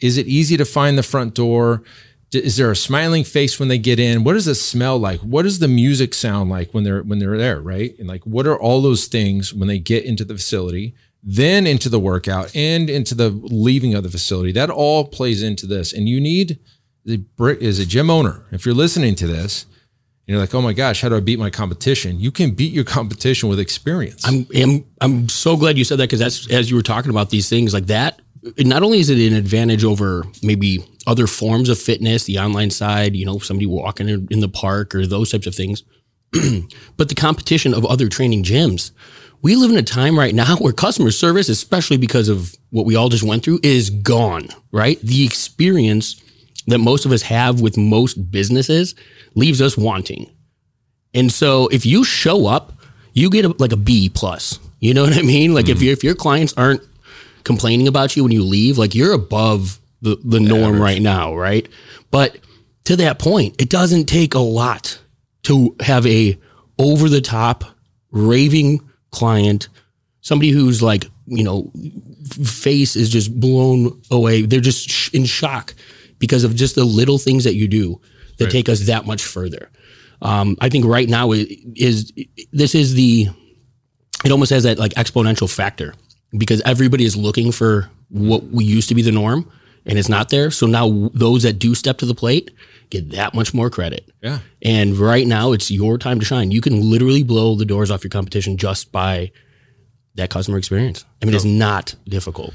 Is 0.00 0.18
it 0.18 0.26
easy 0.26 0.56
to 0.56 0.64
find 0.64 0.98
the 0.98 1.02
front 1.02 1.34
door? 1.34 1.82
Is 2.32 2.56
there 2.56 2.70
a 2.70 2.76
smiling 2.76 3.22
face 3.22 3.58
when 3.58 3.68
they 3.68 3.78
get 3.78 4.00
in? 4.00 4.24
What 4.24 4.32
does 4.32 4.48
it 4.48 4.56
smell 4.56 4.98
like? 4.98 5.20
What 5.20 5.42
does 5.42 5.60
the 5.60 5.68
music 5.68 6.12
sound 6.12 6.50
like 6.50 6.74
when 6.74 6.84
they're 6.84 7.02
when 7.02 7.20
they're 7.20 7.38
there, 7.38 7.60
right? 7.60 7.96
And 7.98 8.08
like 8.08 8.26
what 8.26 8.46
are 8.46 8.58
all 8.58 8.82
those 8.82 9.06
things 9.06 9.54
when 9.54 9.68
they 9.68 9.78
get 9.78 10.04
into 10.04 10.24
the 10.24 10.34
facility? 10.34 10.94
then 11.28 11.66
into 11.66 11.88
the 11.88 11.98
workout 11.98 12.54
and 12.54 12.88
into 12.88 13.12
the 13.12 13.30
leaving 13.30 13.94
of 13.94 14.04
the 14.04 14.08
facility. 14.08 14.52
That 14.52 14.70
all 14.70 15.08
plays 15.08 15.42
into 15.42 15.66
this. 15.66 15.92
And 15.92 16.08
you 16.08 16.20
need 16.20 16.60
the 17.04 17.16
brick 17.16 17.60
as 17.60 17.80
a 17.80 17.84
gym 17.84 18.10
owner. 18.10 18.46
If 18.52 18.64
you're 18.64 18.76
listening 18.76 19.16
to 19.16 19.26
this, 19.26 19.66
you're 20.26 20.40
like, 20.40 20.54
oh 20.54 20.62
my 20.62 20.72
gosh, 20.72 21.02
how 21.02 21.08
do 21.08 21.16
I 21.16 21.20
beat 21.20 21.38
my 21.38 21.50
competition? 21.50 22.18
You 22.18 22.32
can 22.32 22.50
beat 22.50 22.72
your 22.72 22.84
competition 22.84 23.48
with 23.48 23.60
experience. 23.60 24.26
I'm 24.26 24.46
I'm, 24.54 24.84
I'm 25.00 25.28
so 25.28 25.56
glad 25.56 25.78
you 25.78 25.84
said 25.84 25.98
that 25.98 26.04
because 26.04 26.18
that's 26.18 26.50
as 26.50 26.68
you 26.68 26.76
were 26.76 26.82
talking 26.82 27.10
about 27.10 27.30
these 27.30 27.48
things 27.48 27.72
like 27.72 27.86
that. 27.86 28.20
Not 28.58 28.82
only 28.82 29.00
is 29.00 29.10
it 29.10 29.18
an 29.18 29.36
advantage 29.36 29.82
over 29.82 30.24
maybe 30.42 30.84
other 31.06 31.26
forms 31.26 31.68
of 31.68 31.78
fitness, 31.78 32.24
the 32.24 32.38
online 32.38 32.70
side, 32.70 33.16
you 33.16 33.24
know, 33.24 33.38
somebody 33.38 33.66
walking 33.66 34.08
in, 34.08 34.28
in 34.30 34.40
the 34.40 34.48
park 34.48 34.94
or 34.94 35.06
those 35.06 35.30
types 35.30 35.46
of 35.46 35.54
things, 35.54 35.82
but 36.96 37.08
the 37.08 37.14
competition 37.14 37.74
of 37.74 37.84
other 37.86 38.08
training 38.08 38.44
gyms. 38.44 38.90
We 39.42 39.54
live 39.54 39.70
in 39.70 39.76
a 39.76 39.82
time 39.82 40.18
right 40.18 40.34
now 40.34 40.56
where 40.58 40.72
customer 40.72 41.10
service, 41.10 41.48
especially 41.48 41.98
because 41.98 42.28
of 42.28 42.54
what 42.70 42.86
we 42.86 42.96
all 42.96 43.08
just 43.08 43.22
went 43.22 43.44
through, 43.44 43.60
is 43.62 43.90
gone, 43.90 44.48
right? 44.72 45.00
The 45.00 45.24
experience 45.24 46.20
that 46.66 46.78
most 46.78 47.06
of 47.06 47.12
us 47.12 47.22
have 47.22 47.60
with 47.60 47.76
most 47.76 48.30
businesses 48.30 48.94
leaves 49.34 49.60
us 49.60 49.76
wanting. 49.76 50.30
And 51.14 51.32
so 51.32 51.68
if 51.68 51.86
you 51.86 52.04
show 52.04 52.46
up, 52.46 52.72
you 53.12 53.30
get 53.30 53.44
a, 53.44 53.54
like 53.58 53.72
a 53.72 53.76
B 53.76 54.08
plus. 54.08 54.58
You 54.80 54.94
know 54.94 55.04
what 55.04 55.16
I 55.16 55.22
mean? 55.22 55.54
Like 55.54 55.68
if 55.68 55.78
mm-hmm. 55.78 55.84
your 55.84 55.92
if 55.92 56.04
your 56.04 56.14
clients 56.14 56.52
aren't 56.56 56.82
complaining 57.44 57.88
about 57.88 58.16
you 58.16 58.24
when 58.24 58.32
you 58.32 58.42
leave, 58.42 58.76
like 58.76 58.94
you're 58.94 59.12
above 59.12 59.78
the, 60.02 60.16
the 60.24 60.40
norm 60.40 60.80
right 60.80 61.00
now, 61.00 61.34
right? 61.34 61.68
But 62.10 62.38
to 62.84 62.96
that 62.96 63.18
point, 63.18 63.60
it 63.60 63.70
doesn't 63.70 64.06
take 64.06 64.34
a 64.34 64.40
lot 64.40 65.00
to 65.44 65.74
have 65.80 66.06
a 66.06 66.38
over 66.78 67.08
the 67.08 67.20
top 67.20 67.64
raving 68.10 68.80
client, 69.10 69.68
somebody 70.20 70.50
who's 70.50 70.82
like, 70.82 71.06
you 71.26 71.44
know, 71.44 71.72
face 72.44 72.96
is 72.96 73.08
just 73.08 73.38
blown 73.40 74.00
away. 74.10 74.42
They're 74.42 74.60
just 74.60 74.90
sh- 74.90 75.14
in 75.14 75.24
shock 75.24 75.74
because 76.18 76.44
of 76.44 76.54
just 76.54 76.74
the 76.74 76.84
little 76.84 77.18
things 77.18 77.44
that 77.44 77.54
you 77.54 77.68
do 77.68 78.00
that 78.38 78.50
take 78.50 78.68
us 78.68 78.86
that 78.86 79.06
much 79.06 79.24
further. 79.24 79.70
Um, 80.22 80.56
I 80.60 80.68
think 80.68 80.84
right 80.84 81.08
now 81.08 81.32
is, 81.32 81.46
is 81.74 82.12
this 82.52 82.74
is 82.74 82.94
the 82.94 83.28
it 84.24 84.32
almost 84.32 84.50
has 84.50 84.64
that 84.64 84.78
like 84.78 84.92
exponential 84.94 85.52
factor 85.52 85.94
because 86.36 86.60
everybody 86.62 87.04
is 87.04 87.16
looking 87.16 87.52
for 87.52 87.90
what 88.08 88.44
we 88.44 88.64
used 88.64 88.88
to 88.88 88.94
be 88.94 89.02
the 89.02 89.12
norm 89.12 89.50
and 89.84 89.98
it's 89.98 90.08
not 90.08 90.30
there. 90.30 90.50
So 90.50 90.66
now 90.66 91.10
those 91.14 91.44
that 91.44 91.58
do 91.58 91.74
step 91.74 91.98
to 91.98 92.06
the 92.06 92.14
plate 92.14 92.50
get 92.90 93.10
that 93.10 93.34
much 93.34 93.54
more 93.54 93.70
credit. 93.70 94.10
yeah. 94.22 94.40
And 94.62 94.96
right 94.96 95.26
now 95.26 95.52
it's 95.52 95.70
your 95.70 95.98
time 95.98 96.18
to 96.20 96.26
shine. 96.26 96.50
You 96.50 96.60
can 96.60 96.90
literally 96.90 97.22
blow 97.22 97.54
the 97.54 97.64
doors 97.64 97.90
off 97.90 98.02
your 98.02 98.10
competition 98.10 98.56
just 98.56 98.90
by 98.92 99.32
that 100.14 100.30
customer 100.30 100.58
experience. 100.58 101.04
I 101.22 101.26
mean, 101.26 101.34
it's 101.34 101.44
not 101.44 101.94
difficult. 102.08 102.54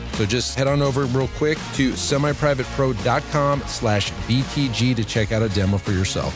So 0.21 0.27
just 0.27 0.55
head 0.55 0.67
on 0.67 0.83
over 0.83 1.05
real 1.05 1.29
quick 1.29 1.57
to 1.73 1.93
semiprivatepro.com 1.93 3.63
slash 3.65 4.11
BTG 4.11 4.95
to 4.95 5.03
check 5.03 5.31
out 5.31 5.41
a 5.41 5.49
demo 5.49 5.79
for 5.79 5.93
yourself. 5.93 6.31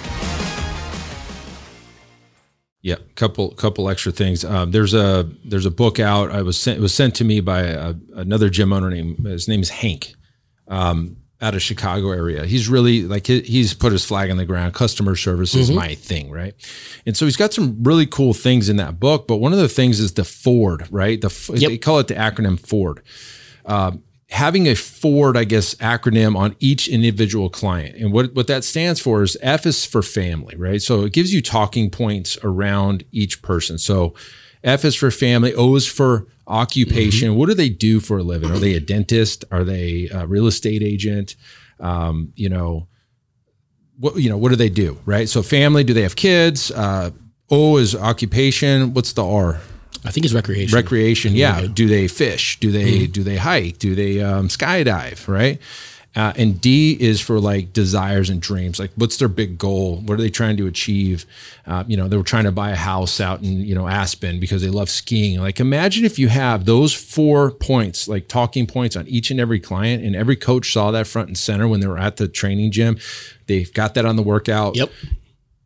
Yeah, 2.82 2.96
couple 3.13 3.51
couple 3.51 3.88
extra 3.88 4.12
things. 4.12 4.44
Um, 4.44 4.72
there's 4.72 4.96
a 4.96 5.30
there's 5.44 5.68
a 5.68 5.72
book 5.72 6.00
out. 6.00 6.32
I 6.32 6.42
was 6.42 6.58
sent 6.58 6.80
it 6.80 6.82
was 6.82 6.96
sent 6.96 7.13
to 7.18 7.24
me 7.24 7.42
by 7.42 7.62
a, 7.62 7.94
another 8.15 8.50
gym 8.50 8.74
owner 8.74 8.89
named 8.89 9.20
his 9.20 9.48
name 9.48 9.62
is 9.62 9.70
Hank, 9.70 10.15
um, 10.68 11.18
out 11.39 11.54
of 11.54 11.62
Chicago 11.62 12.10
area. 12.10 12.48
He's 12.48 12.68
really 12.68 13.04
like 13.04 13.27
he, 13.27 13.42
he's 13.42 13.75
put 13.75 13.92
his 13.92 14.04
flag 14.04 14.32
on 14.32 14.38
the 14.38 14.46
ground. 14.46 14.74
Customer 14.74 15.15
service 15.15 15.54
is 15.54 15.70
my 15.70 15.94
thing, 15.94 16.32
right? 16.32 16.56
And 17.06 17.15
so 17.15 17.25
he's 17.25 17.38
got 17.38 17.54
some 17.54 17.84
really 17.84 18.08
cool 18.08 18.34
things 18.34 18.68
in 18.68 18.77
that 18.77 19.00
book. 19.00 19.27
But 19.27 19.36
one 19.36 19.54
of 19.54 19.60
the 19.60 19.70
things 19.70 20.00
is 20.00 20.13
the 20.13 20.25
Ford, 20.25 20.88
right? 20.89 21.22
The 21.22 21.30
Yep. 21.54 21.70
they 21.70 21.77
call 21.77 22.00
it 22.00 22.08
the 22.08 22.15
acronym 22.15 22.60
Ford. 22.60 23.04
Um, 23.65 24.03
having 24.29 24.67
a 24.67 24.75
Ford, 24.75 25.38
I 25.38 25.43
guess, 25.43 25.75
acronym 25.75 26.36
on 26.36 26.55
each 26.60 26.88
individual 26.88 27.50
client. 27.50 27.95
And 27.98 28.12
what, 28.12 28.34
what 28.34 28.48
that 28.48 28.63
stands 28.63 29.00
for 29.00 29.24
is 29.24 29.38
F 29.41 29.65
is 29.65 29.86
for 29.86 30.01
family, 30.01 30.55
right? 30.57 30.81
So 30.81 31.03
it 31.03 31.13
gives 31.13 31.34
you 31.34 31.41
talking 31.41 31.89
points 31.89 32.38
around 32.43 33.03
each 33.12 33.41
person. 33.41 33.77
So 33.77 34.13
F 34.63 34.84
is 34.84 34.95
for 34.95 35.12
family, 35.12 35.53
O 35.53 35.75
is 35.75 35.88
for 35.88 36.27
occupation. 36.48 37.36
What 37.36 37.50
do 37.50 37.55
they 37.55 37.69
do 37.69 38.00
for 38.00 38.17
a 38.17 38.24
living? 38.24 38.51
Are 38.51 38.60
they 38.60 38.74
a 38.74 38.79
dentist? 38.79 39.45
Are 39.51 39.63
they 39.63 40.10
a 40.12 40.25
real 40.25 40.48
estate 40.48 40.81
agent? 40.81 41.36
Um, 41.79 42.34
you 42.36 42.50
know, 42.50 42.88
what 43.98 44.17
you 44.17 44.29
know, 44.29 44.38
what 44.38 44.50
do 44.50 44.55
they 44.55 44.69
do? 44.69 45.00
Right. 45.05 45.29
So 45.29 45.41
family, 45.43 45.84
do 45.84 45.93
they 45.93 46.01
have 46.01 46.15
kids? 46.15 46.72
Uh, 46.72 47.12
o 47.50 47.77
is 47.77 47.95
occupation. 47.95 48.93
What's 48.93 49.13
the 49.13 49.25
R? 49.25 49.62
I 50.05 50.12
think 50.12 50.25
it's 50.25 50.33
recreation. 50.33 50.75
recreation 50.75 51.33
yeah. 51.35 51.67
do 51.71 51.88
they 51.88 52.07
fish? 52.07 52.59
Do 52.59 52.71
they 52.71 53.07
do 53.07 53.24
they 53.24 53.38
hike? 53.38 53.79
Do 53.79 53.95
they 53.95 54.21
um, 54.21 54.47
skydive 54.47 55.27
right? 55.27 55.59
Uh, 56.15 56.31
and 56.38 56.62
d 56.62 56.95
is 56.97 57.19
for 57.19 57.41
like 57.41 57.74
desires 57.74 58.29
and 58.29 58.41
dreams. 58.41 58.79
Like 58.79 58.91
what's 58.95 59.17
their 59.17 59.27
big 59.27 59.57
goal? 59.57 59.97
What 59.97 60.13
are 60.13 60.21
they 60.21 60.29
trying 60.29 60.55
to 60.57 60.67
achieve? 60.67 61.25
Uh, 61.67 61.83
you 61.88 61.97
know 61.97 62.07
they 62.07 62.15
were 62.15 62.24
trying 62.24 62.45
to 62.45 62.53
buy 62.53 62.69
a 62.69 62.75
house 62.75 63.19
out 63.19 63.41
in 63.41 63.59
you 63.62 63.75
know 63.75 63.88
aspen 63.88 64.39
because 64.39 64.62
they 64.62 64.69
love 64.69 64.89
skiing. 64.89 65.41
Like 65.41 65.59
imagine 65.59 66.05
if 66.05 66.17
you 66.17 66.29
have 66.29 66.63
those 66.63 66.93
four 66.93 67.51
points 67.51 68.07
like 68.07 68.29
talking 68.29 68.65
points 68.65 68.95
on 68.95 69.05
each 69.07 69.29
and 69.29 69.41
every 69.41 69.59
client 69.59 70.05
and 70.05 70.15
every 70.15 70.38
coach 70.38 70.71
saw 70.71 70.89
that 70.91 71.05
front 71.05 71.27
and 71.27 71.38
center 71.38 71.67
when 71.67 71.81
they 71.81 71.88
were 71.88 72.00
at 72.00 72.15
the 72.15 72.29
training 72.29 72.71
gym. 72.71 72.97
They've 73.47 73.71
got 73.74 73.93
that 73.95 74.05
on 74.05 74.15
the 74.15 74.24
workout. 74.24 74.77
Yep. 74.77 74.91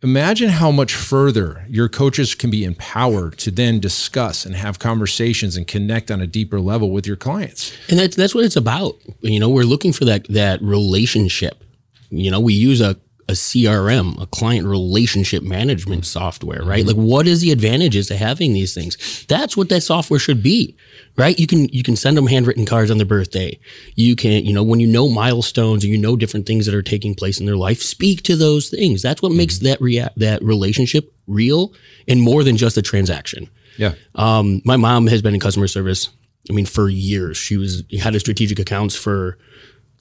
Imagine 0.02 0.50
how 0.50 0.72
much 0.72 0.94
further 0.94 1.66
your 1.68 1.90
coaches 1.90 2.36
can 2.36 2.50
be 2.50 2.64
empowered 2.64 3.38
to 3.40 3.52
then 3.52 3.80
discuss 3.80 4.46
and 4.46 4.56
have 4.56 4.80
conversations 4.80 5.58
and 5.58 5.68
connect 5.68 6.10
on 6.10 6.22
a 6.22 6.28
deeper 6.28 6.60
level 6.60 6.92
with 6.92 7.06
your 7.06 7.16
clients. 7.16 7.74
And 7.90 8.00
that's 8.00 8.16
that's 8.16 8.34
what 8.34 8.46
it's 8.46 8.56
about. 8.56 8.96
You 9.22 9.40
know, 9.40 9.50
we're 9.50 9.64
looking 9.64 9.94
for 9.94 10.06
that 10.06 10.26
that 10.30 10.62
relationship. 10.62 11.64
You 12.10 12.32
know, 12.32 12.40
we 12.40 12.54
use 12.54 12.82
a 12.82 12.98
a 13.30 13.34
CRM, 13.34 14.20
a 14.20 14.26
client 14.26 14.66
relationship 14.66 15.44
management 15.44 16.04
software, 16.04 16.64
right? 16.64 16.84
Like 16.84 16.96
what 16.96 17.28
is 17.28 17.42
the 17.42 17.52
advantages 17.52 18.08
to 18.08 18.18
having 18.18 18.54
these 18.54 18.74
things? 18.74 19.24
That's 19.28 19.56
what 19.56 19.70
that 19.70 19.82
software 19.82 20.20
should 20.20 20.42
be, 20.42 20.76
right? 21.16 21.38
You 21.38 21.46
can 21.46 21.70
you 21.70 21.84
can 21.84 21.96
send 21.96 22.18
them 22.18 22.26
handwritten 22.26 22.66
cards 22.66 22.90
on 22.90 22.98
their 22.98 23.06
birthday. 23.06 23.60
You 23.94 24.16
can, 24.16 24.44
you 24.46 24.52
know, 24.52 24.64
when 24.64 24.80
you 24.80 24.88
know 24.88 25.08
milestones 25.08 25.84
and 25.84 25.94
you 25.94 25.98
know 26.00 26.16
different 26.16 26.48
things 26.48 26.66
that 26.66 26.74
are 26.74 26.82
taking 26.82 27.14
place 27.14 27.40
in 27.40 27.46
their 27.46 27.56
life, 27.56 27.84
speak 27.84 28.24
to 28.24 28.36
those 28.36 28.68
things. 28.68 29.04
That's 29.04 29.22
what 29.22 29.32
makes 29.32 29.60
that 29.60 29.80
rea- 29.80 30.10
that 30.18 30.44
relationship 30.44 31.14
real 31.28 31.72
and 32.08 32.20
more 32.20 32.44
than 32.44 32.58
just 32.58 32.78
a 32.78 32.82
transaction. 32.82 33.48
Yeah. 33.78 33.94
Um, 34.16 34.64
my 34.66 34.76
mom 34.76 35.06
has 35.06 35.22
been 35.22 35.36
in 35.36 35.40
customer 35.40 35.68
service. 35.68 36.10
I 36.50 36.54
mean, 36.54 36.66
for 36.66 36.90
years. 36.90 37.38
She 37.38 37.58
was 37.58 37.84
had 38.02 38.16
a 38.16 38.20
strategic 38.20 38.58
accounts 38.58 38.96
for 38.96 39.38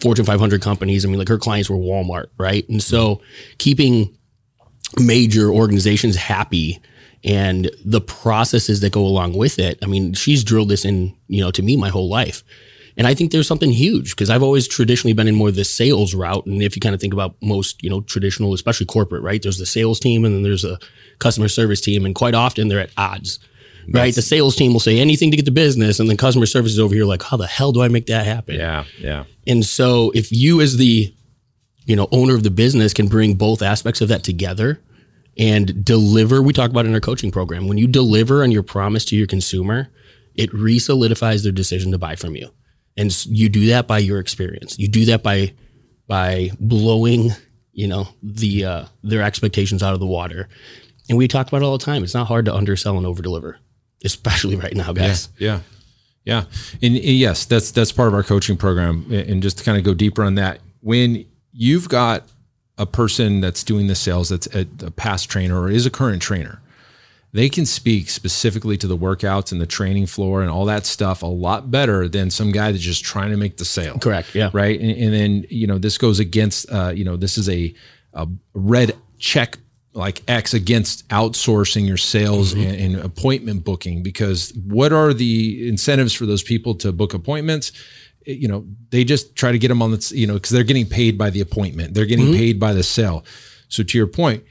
Fortune 0.00 0.24
500 0.24 0.62
companies. 0.62 1.04
I 1.04 1.08
mean, 1.08 1.18
like 1.18 1.28
her 1.28 1.38
clients 1.38 1.68
were 1.68 1.76
Walmart, 1.76 2.26
right? 2.38 2.68
And 2.68 2.82
so, 2.82 3.20
keeping 3.58 4.16
major 4.98 5.50
organizations 5.50 6.16
happy 6.16 6.80
and 7.24 7.70
the 7.84 8.00
processes 8.00 8.80
that 8.80 8.92
go 8.92 9.04
along 9.04 9.34
with 9.34 9.58
it. 9.58 9.78
I 9.82 9.86
mean, 9.86 10.14
she's 10.14 10.44
drilled 10.44 10.68
this 10.68 10.84
in, 10.84 11.14
you 11.26 11.42
know, 11.42 11.50
to 11.50 11.62
me 11.62 11.76
my 11.76 11.88
whole 11.88 12.08
life. 12.08 12.44
And 12.96 13.06
I 13.06 13.14
think 13.14 13.30
there's 13.30 13.46
something 13.46 13.70
huge 13.70 14.10
because 14.10 14.28
I've 14.28 14.42
always 14.42 14.66
traditionally 14.66 15.12
been 15.12 15.28
in 15.28 15.34
more 15.36 15.52
the 15.52 15.64
sales 15.64 16.14
route. 16.14 16.46
And 16.46 16.62
if 16.62 16.74
you 16.74 16.80
kind 16.80 16.96
of 16.96 17.00
think 17.00 17.12
about 17.12 17.36
most, 17.40 17.82
you 17.82 17.88
know, 17.88 18.00
traditional, 18.00 18.54
especially 18.54 18.86
corporate, 18.86 19.22
right? 19.22 19.40
There's 19.40 19.58
the 19.58 19.66
sales 19.66 20.00
team 20.00 20.24
and 20.24 20.34
then 20.34 20.42
there's 20.42 20.64
a 20.64 20.78
customer 21.20 21.48
service 21.48 21.80
team. 21.80 22.04
And 22.04 22.14
quite 22.14 22.34
often 22.34 22.66
they're 22.66 22.80
at 22.80 22.90
odds, 22.96 23.38
right? 23.90 24.14
The 24.14 24.22
sales 24.22 24.56
team 24.56 24.72
will 24.72 24.80
say 24.80 24.98
anything 24.98 25.30
to 25.30 25.36
get 25.36 25.44
the 25.44 25.50
business. 25.50 26.00
And 26.00 26.08
then 26.08 26.16
customer 26.16 26.46
service 26.46 26.72
is 26.72 26.78
over 26.78 26.94
here 26.94 27.04
like, 27.04 27.22
how 27.22 27.36
the 27.36 27.46
hell 27.46 27.72
do 27.72 27.82
I 27.82 27.88
make 27.88 28.06
that 28.06 28.26
happen? 28.26 28.56
Yeah. 28.56 28.84
Yeah. 28.98 29.24
And 29.46 29.64
so 29.64 30.10
if 30.14 30.30
you 30.32 30.60
as 30.60 30.76
the 30.76 31.14
you 31.86 31.96
know 31.96 32.08
owner 32.12 32.34
of 32.34 32.42
the 32.42 32.50
business 32.50 32.92
can 32.92 33.08
bring 33.08 33.34
both 33.34 33.62
aspects 33.62 34.00
of 34.00 34.08
that 34.08 34.22
together 34.22 34.80
and 35.38 35.84
deliver, 35.84 36.42
we 36.42 36.52
talk 36.52 36.70
about 36.70 36.86
in 36.86 36.94
our 36.94 37.00
coaching 37.00 37.30
program. 37.30 37.68
When 37.68 37.78
you 37.78 37.86
deliver 37.86 38.42
on 38.42 38.50
your 38.50 38.62
promise 38.62 39.04
to 39.06 39.16
your 39.16 39.26
consumer, 39.26 39.88
it 40.34 40.52
re-solidifies 40.52 41.42
their 41.42 41.52
decision 41.52 41.92
to 41.92 41.98
buy 41.98 42.16
from 42.16 42.36
you. 42.36 42.50
And 42.96 43.24
you 43.26 43.48
do 43.48 43.66
that 43.66 43.86
by 43.86 43.98
your 43.98 44.18
experience. 44.18 44.78
You 44.78 44.88
do 44.88 45.04
that 45.06 45.22
by 45.22 45.54
by 46.08 46.50
blowing, 46.58 47.30
you 47.72 47.86
know, 47.86 48.08
the 48.22 48.64
uh, 48.64 48.84
their 49.02 49.22
expectations 49.22 49.82
out 49.82 49.94
of 49.94 50.00
the 50.00 50.06
water. 50.06 50.48
And 51.08 51.16
we 51.16 51.28
talk 51.28 51.48
about 51.48 51.62
it 51.62 51.64
all 51.64 51.78
the 51.78 51.84
time. 51.84 52.02
It's 52.02 52.14
not 52.14 52.26
hard 52.26 52.44
to 52.46 52.54
undersell 52.54 52.98
and 52.98 53.06
overdeliver, 53.06 53.54
especially 54.04 54.56
right 54.56 54.74
now, 54.74 54.92
guys. 54.92 55.28
Yeah. 55.38 55.60
Yeah. 56.24 56.44
And, 56.82 56.94
and 56.96 57.04
yes, 57.04 57.46
that's 57.46 57.70
that's 57.70 57.90
part 57.90 58.08
of 58.08 58.14
our 58.14 58.22
coaching 58.22 58.56
program. 58.56 59.06
And 59.10 59.42
just 59.42 59.58
to 59.58 59.64
kind 59.64 59.78
of 59.78 59.84
go 59.84 59.94
deeper 59.94 60.22
on 60.22 60.34
that, 60.34 60.60
when 60.80 61.24
you've 61.52 61.88
got 61.88 62.24
a 62.76 62.86
person 62.86 63.40
that's 63.40 63.64
doing 63.64 63.86
the 63.86 63.94
sales 63.94 64.28
that's 64.28 64.46
a, 64.54 64.66
a 64.82 64.90
past 64.90 65.30
trainer 65.30 65.58
or 65.58 65.70
is 65.70 65.86
a 65.86 65.90
current 65.90 66.20
trainer, 66.22 66.60
they 67.32 67.48
can 67.48 67.66
speak 67.66 68.08
specifically 68.08 68.76
to 68.76 68.86
the 68.86 68.96
workouts 68.96 69.52
and 69.52 69.60
the 69.60 69.66
training 69.66 70.06
floor 70.06 70.40
and 70.42 70.50
all 70.50 70.64
that 70.64 70.86
stuff 70.86 71.22
a 71.22 71.26
lot 71.26 71.70
better 71.70 72.08
than 72.08 72.30
some 72.30 72.52
guy 72.52 72.72
that's 72.72 72.84
just 72.84 73.04
trying 73.04 73.30
to 73.30 73.36
make 73.36 73.56
the 73.56 73.64
sale. 73.64 73.98
Correct. 73.98 74.34
Yeah. 74.34 74.50
Right. 74.52 74.78
And, 74.78 74.90
and 74.90 75.12
then, 75.12 75.46
you 75.50 75.66
know, 75.66 75.78
this 75.78 75.98
goes 75.98 76.20
against, 76.20 76.70
uh, 76.70 76.92
you 76.94 77.04
know, 77.04 77.16
this 77.16 77.36
is 77.36 77.48
a, 77.48 77.74
a 78.14 78.28
red 78.54 78.94
check 79.18 79.58
like 79.98 80.22
X 80.28 80.54
against 80.54 81.06
outsourcing 81.08 81.86
your 81.86 81.96
sales 81.96 82.54
mm-hmm. 82.54 82.70
and, 82.70 82.94
and 82.94 83.04
appointment 83.04 83.64
booking 83.64 84.02
because 84.02 84.52
what 84.66 84.92
are 84.92 85.12
the 85.12 85.68
incentives 85.68 86.14
for 86.14 86.24
those 86.24 86.42
people 86.42 86.74
to 86.76 86.92
book 86.92 87.12
appointments? 87.12 87.72
Eh, 88.26 88.32
you 88.32 88.48
know, 88.48 88.64
they 88.90 89.04
just 89.04 89.36
try 89.36 89.52
to 89.52 89.58
get 89.58 89.68
them 89.68 89.82
on 89.82 89.90
the, 89.90 90.12
you 90.14 90.26
know, 90.26 90.34
because 90.34 90.50
they're 90.50 90.62
getting 90.62 90.86
paid 90.86 91.18
by 91.18 91.28
the 91.28 91.40
appointment, 91.40 91.94
they're 91.94 92.06
getting 92.06 92.26
mm-hmm. 92.26 92.36
paid 92.36 92.60
by 92.60 92.72
the 92.72 92.82
sale. 92.82 93.24
So 93.68 93.82
to 93.82 93.98
your 93.98 94.06
point, 94.06 94.44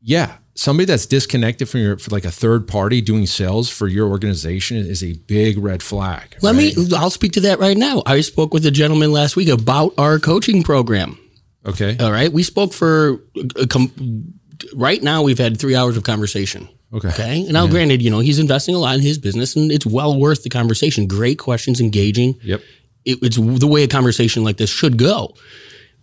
yeah, 0.00 0.36
somebody 0.54 0.86
that's 0.86 1.06
disconnected 1.06 1.68
from 1.68 1.80
your, 1.80 1.98
for 1.98 2.10
like 2.10 2.24
a 2.24 2.30
third 2.30 2.68
party 2.68 3.00
doing 3.00 3.26
sales 3.26 3.68
for 3.68 3.88
your 3.88 4.08
organization 4.08 4.76
is 4.76 5.02
a 5.02 5.14
big 5.14 5.58
red 5.58 5.82
flag. 5.82 6.36
Let 6.40 6.54
right? 6.54 6.76
me, 6.76 6.88
I'll 6.96 7.10
speak 7.10 7.32
to 7.32 7.40
that 7.40 7.58
right 7.58 7.76
now. 7.76 8.02
I 8.06 8.20
spoke 8.20 8.54
with 8.54 8.64
a 8.64 8.70
gentleman 8.70 9.12
last 9.12 9.34
week 9.34 9.48
about 9.48 9.92
our 9.98 10.18
coaching 10.18 10.62
program. 10.62 11.18
Okay. 11.66 11.96
All 11.98 12.12
right. 12.12 12.32
We 12.32 12.42
spoke 12.42 12.72
for, 12.72 13.20
a 13.56 13.66
com- 13.66 14.34
right 14.74 15.02
now, 15.02 15.22
we've 15.22 15.38
had 15.38 15.58
three 15.58 15.74
hours 15.74 15.96
of 15.96 16.04
conversation. 16.04 16.68
Okay. 16.92 17.08
Okay. 17.08 17.40
And 17.42 17.52
now, 17.52 17.66
granted, 17.66 18.02
you 18.02 18.10
know, 18.10 18.20
he's 18.20 18.38
investing 18.38 18.74
a 18.74 18.78
lot 18.78 18.94
in 18.94 19.00
his 19.00 19.18
business 19.18 19.56
and 19.56 19.72
it's 19.72 19.84
well 19.86 20.18
worth 20.18 20.42
the 20.44 20.48
conversation. 20.50 21.06
Great 21.06 21.38
questions, 21.38 21.80
engaging. 21.80 22.38
Yep. 22.42 22.60
It, 23.04 23.18
it's 23.22 23.36
the 23.36 23.66
way 23.66 23.82
a 23.82 23.88
conversation 23.88 24.44
like 24.44 24.56
this 24.58 24.70
should 24.70 24.96
go. 24.96 25.34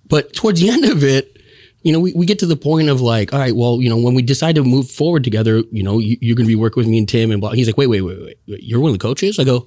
But 0.07 0.33
towards 0.33 0.59
the 0.59 0.69
end 0.69 0.85
of 0.85 1.03
it, 1.03 1.37
you 1.83 1.91
know, 1.93 1.99
we, 1.99 2.13
we 2.13 2.25
get 2.25 2.39
to 2.39 2.45
the 2.45 2.57
point 2.57 2.89
of 2.89 3.01
like, 3.01 3.33
all 3.33 3.39
right, 3.39 3.55
well, 3.55 3.81
you 3.81 3.89
know, 3.89 3.97
when 3.97 4.13
we 4.13 4.21
decide 4.21 4.55
to 4.55 4.63
move 4.63 4.89
forward 4.91 5.23
together, 5.23 5.63
you 5.71 5.81
know, 5.81 5.97
you, 5.97 6.17
you're 6.21 6.35
going 6.35 6.45
to 6.45 6.51
be 6.51 6.55
working 6.55 6.81
with 6.81 6.87
me 6.87 6.97
and 6.99 7.07
Tim 7.09 7.31
and 7.31 7.39
blah. 7.41 7.51
He's 7.51 7.67
like, 7.67 7.77
wait, 7.77 7.87
wait, 7.87 8.01
wait, 8.01 8.19
wait, 8.21 8.37
wait. 8.47 8.61
You're 8.63 8.79
one 8.81 8.89
of 8.89 8.99
the 8.99 9.03
coaches? 9.03 9.39
I 9.39 9.45
go, 9.45 9.65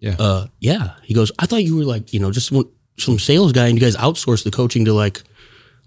Yeah. 0.00 0.16
uh, 0.18 0.46
yeah. 0.58 0.94
He 1.04 1.14
goes, 1.14 1.30
I 1.38 1.46
thought 1.46 1.62
you 1.62 1.76
were 1.76 1.84
like, 1.84 2.12
you 2.12 2.18
know, 2.18 2.32
just 2.32 2.50
one, 2.50 2.64
some 2.98 3.18
sales 3.18 3.52
guy 3.52 3.66
and 3.68 3.74
you 3.76 3.80
guys 3.80 3.96
outsource 3.96 4.42
the 4.42 4.50
coaching 4.50 4.86
to 4.86 4.92
like, 4.94 5.22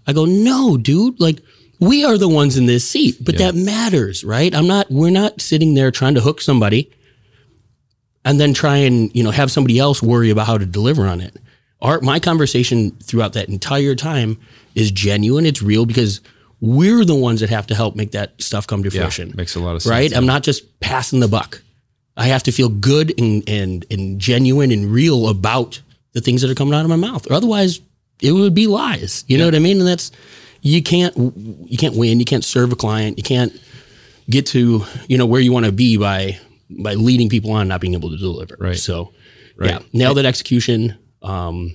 I 0.06 0.12
go, 0.14 0.24
no, 0.24 0.76
dude, 0.78 1.20
like 1.20 1.40
we 1.80 2.04
are 2.04 2.16
the 2.18 2.28
ones 2.28 2.56
in 2.56 2.66
this 2.66 2.88
seat, 2.88 3.16
but 3.20 3.38
Yeah. 3.38 3.50
that 3.52 3.54
matters, 3.58 4.24
right? 4.24 4.54
I'm 4.54 4.66
not, 4.66 4.90
we're 4.90 5.10
not 5.10 5.40
sitting 5.40 5.74
there 5.74 5.90
trying 5.90 6.14
to 6.14 6.20
hook 6.20 6.40
somebody. 6.40 6.90
and 8.24 8.40
then 8.40 8.52
try 8.52 8.76
and 8.78 9.14
you 9.14 9.22
know 9.22 9.30
have 9.30 9.52
somebody 9.52 9.78
else 9.78 10.02
worry 10.02 10.30
about 10.30 10.46
how 10.48 10.58
to 10.58 10.66
deliver 10.66 11.06
on 11.06 11.20
it. 11.20 11.36
Our 11.80 12.00
my 12.00 12.18
conversation 12.18 12.90
throughout 13.02 13.34
that 13.34 13.48
entire 13.48 13.94
time 13.94 14.36
is 14.74 14.90
genuine. 14.90 15.46
It's 15.46 15.62
real 15.62 15.86
because 15.86 16.20
we're 16.60 17.04
the 17.04 17.14
ones 17.14 17.38
that 17.40 17.50
have 17.50 17.68
to 17.68 17.74
help 17.76 17.94
make 17.94 18.10
that 18.12 18.32
stuff 18.42 18.66
come 18.66 18.82
to 18.82 18.88
Yeah, 18.88 19.02
fruition. 19.02 19.32
makes 19.36 19.54
a 19.54 19.60
lot 19.60 19.76
of 19.76 19.82
sense. 19.82 19.90
right? 19.90 20.12
I'm 20.16 20.26
not 20.26 20.42
just 20.42 20.80
passing 20.80 21.20
the 21.20 21.28
buck. 21.28 21.62
I 22.16 22.24
have 22.26 22.42
to 22.44 22.50
feel 22.50 22.68
good 22.68 23.14
and, 23.20 23.48
and 23.48 23.86
and 23.92 24.18
genuine 24.18 24.72
and 24.72 24.90
real 24.90 25.28
about 25.28 25.80
the 26.12 26.20
things 26.20 26.42
that 26.42 26.50
are 26.50 26.54
coming 26.56 26.74
out 26.74 26.82
of 26.82 26.88
my 26.88 26.96
mouth. 26.96 27.30
Or 27.30 27.34
otherwise, 27.34 27.80
it 28.20 28.32
would 28.32 28.54
be 28.56 28.66
lies. 28.66 29.22
You 29.28 29.38
know 29.38 29.44
what 29.44 29.54
I 29.54 29.60
mean? 29.60 29.78
And 29.78 29.86
that's 29.86 30.10
you 30.66 30.82
can't 30.82 31.14
you 31.16 31.76
can't 31.78 31.96
win. 31.96 32.18
You 32.18 32.24
can't 32.24 32.44
serve 32.44 32.72
a 32.72 32.76
client. 32.76 33.18
You 33.18 33.22
can't 33.24 33.52
get 34.28 34.46
to 34.46 34.84
you 35.08 35.18
know 35.18 35.26
where 35.26 35.40
you 35.40 35.52
want 35.52 35.66
to 35.66 35.72
be 35.72 35.96
by 35.96 36.38
by 36.70 36.94
leading 36.94 37.28
people 37.28 37.52
on 37.52 37.60
and 37.62 37.68
not 37.68 37.80
being 37.80 37.94
able 37.94 38.10
to 38.10 38.16
deliver. 38.16 38.56
Right. 38.58 38.76
So 38.76 39.12
Right. 39.58 39.70
yeah, 39.70 39.78
nail 39.94 40.12
that 40.14 40.26
execution. 40.26 40.98
Um, 41.22 41.74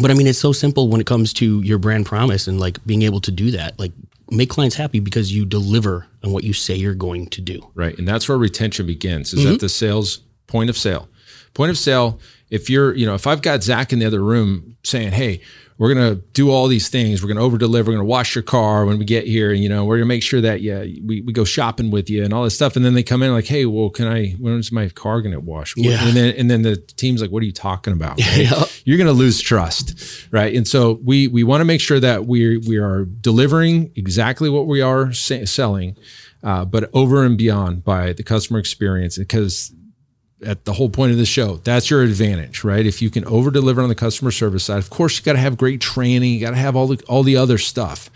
but 0.00 0.10
I 0.10 0.14
mean, 0.14 0.26
it's 0.28 0.38
so 0.38 0.52
simple 0.52 0.88
when 0.88 1.00
it 1.00 1.06
comes 1.06 1.32
to 1.34 1.60
your 1.62 1.78
brand 1.78 2.06
promise 2.06 2.46
and 2.46 2.60
like 2.60 2.84
being 2.86 3.02
able 3.02 3.20
to 3.22 3.30
do 3.32 3.50
that. 3.52 3.78
Like 3.78 3.92
make 4.30 4.48
clients 4.50 4.76
happy 4.76 5.00
because 5.00 5.34
you 5.34 5.44
deliver 5.44 6.06
on 6.22 6.32
what 6.32 6.44
you 6.44 6.52
say 6.52 6.74
you're 6.76 6.94
going 6.94 7.26
to 7.30 7.40
do. 7.40 7.60
Right. 7.74 7.98
And 7.98 8.06
that's 8.06 8.28
where 8.28 8.38
retention 8.38 8.86
begins 8.86 9.32
is 9.34 9.40
Mm-hmm. 9.40 9.54
at 9.54 9.60
the 9.60 9.68
sales 9.68 10.20
point 10.46 10.70
of 10.70 10.76
sale. 10.76 11.08
Point 11.54 11.70
of 11.70 11.76
sale, 11.78 12.20
if 12.50 12.70
you're, 12.70 12.94
you 12.94 13.04
know, 13.04 13.14
if 13.14 13.26
I've 13.26 13.42
got 13.42 13.62
Zach 13.64 13.92
in 13.92 13.98
the 13.98 14.06
other 14.06 14.22
room 14.22 14.76
saying, 14.84 15.12
Hey, 15.12 15.40
we're 15.78 15.92
going 15.92 16.14
to 16.14 16.22
do 16.32 16.50
all 16.50 16.68
these 16.68 16.88
things. 16.88 17.22
We're 17.22 17.28
going 17.28 17.38
to 17.38 17.42
over 17.42 17.58
deliver. 17.58 17.90
We're 17.90 17.96
going 17.96 18.06
to 18.06 18.10
wash 18.10 18.34
your 18.34 18.42
car 18.42 18.84
when 18.84 18.98
we 18.98 19.04
get 19.04 19.26
here. 19.26 19.50
And, 19.52 19.62
you 19.62 19.68
know, 19.68 19.84
we're 19.84 19.96
going 19.96 20.06
to 20.06 20.14
make 20.14 20.22
sure 20.22 20.40
that, 20.40 20.60
yeah, 20.60 20.80
we, 20.80 21.22
we 21.22 21.32
go 21.32 21.44
shopping 21.44 21.90
with 21.90 22.08
you 22.08 22.24
and 22.24 22.32
all 22.32 22.44
this 22.44 22.54
stuff. 22.54 22.76
And 22.76 22.84
then 22.84 22.94
they 22.94 23.02
come 23.02 23.22
in 23.22 23.32
like, 23.32 23.46
Hey, 23.46 23.66
well, 23.66 23.90
can 23.90 24.06
I, 24.06 24.30
when's 24.32 24.70
my 24.70 24.88
car 24.88 25.20
going 25.20 25.32
to 25.32 25.40
wash? 25.40 25.74
Yeah. 25.76 26.06
And 26.06 26.16
then, 26.16 26.34
and 26.36 26.50
then 26.50 26.62
the 26.62 26.76
team's 26.76 27.20
like, 27.20 27.30
what 27.30 27.42
are 27.42 27.46
you 27.46 27.52
talking 27.52 27.92
about? 27.92 28.20
right? 28.20 28.36
Yeah. 28.42 28.64
You're 28.84 28.98
going 28.98 29.06
to 29.06 29.12
lose 29.12 29.40
trust. 29.40 30.28
Right. 30.32 30.54
And 30.54 30.66
so 30.66 30.98
we, 31.04 31.28
we 31.28 31.44
want 31.44 31.60
to 31.60 31.64
make 31.64 31.80
sure 31.80 32.00
that 32.00 32.26
we, 32.26 32.58
we 32.58 32.78
are 32.78 33.04
delivering 33.04 33.92
exactly 33.94 34.50
what 34.50 34.66
we 34.66 34.80
are 34.80 35.12
sa- 35.12 35.44
selling 35.44 35.96
uh, 36.42 36.64
but 36.64 36.90
over 36.92 37.24
and 37.24 37.38
beyond 37.38 37.84
by 37.84 38.12
the 38.12 38.22
customer 38.22 38.58
experience 38.58 39.16
because 39.18 39.72
at 40.44 40.64
the 40.64 40.72
whole 40.72 40.88
point 40.90 41.12
of 41.12 41.18
the 41.18 41.26
show 41.26 41.56
that's 41.64 41.88
your 41.90 42.02
advantage 42.02 42.64
right 42.64 42.86
if 42.86 43.00
you 43.02 43.10
can 43.10 43.24
over 43.26 43.50
deliver 43.50 43.80
on 43.82 43.88
the 43.88 43.94
customer 43.94 44.30
service 44.30 44.64
side 44.64 44.78
of 44.78 44.90
course 44.90 45.18
you 45.18 45.24
got 45.24 45.32
to 45.34 45.38
have 45.38 45.56
great 45.56 45.80
training 45.80 46.32
you 46.34 46.40
got 46.40 46.50
to 46.50 46.56
have 46.56 46.74
all 46.76 46.86
the 46.86 47.02
all 47.08 47.22
the 47.22 47.36
other 47.36 47.58
stuff 47.58 48.10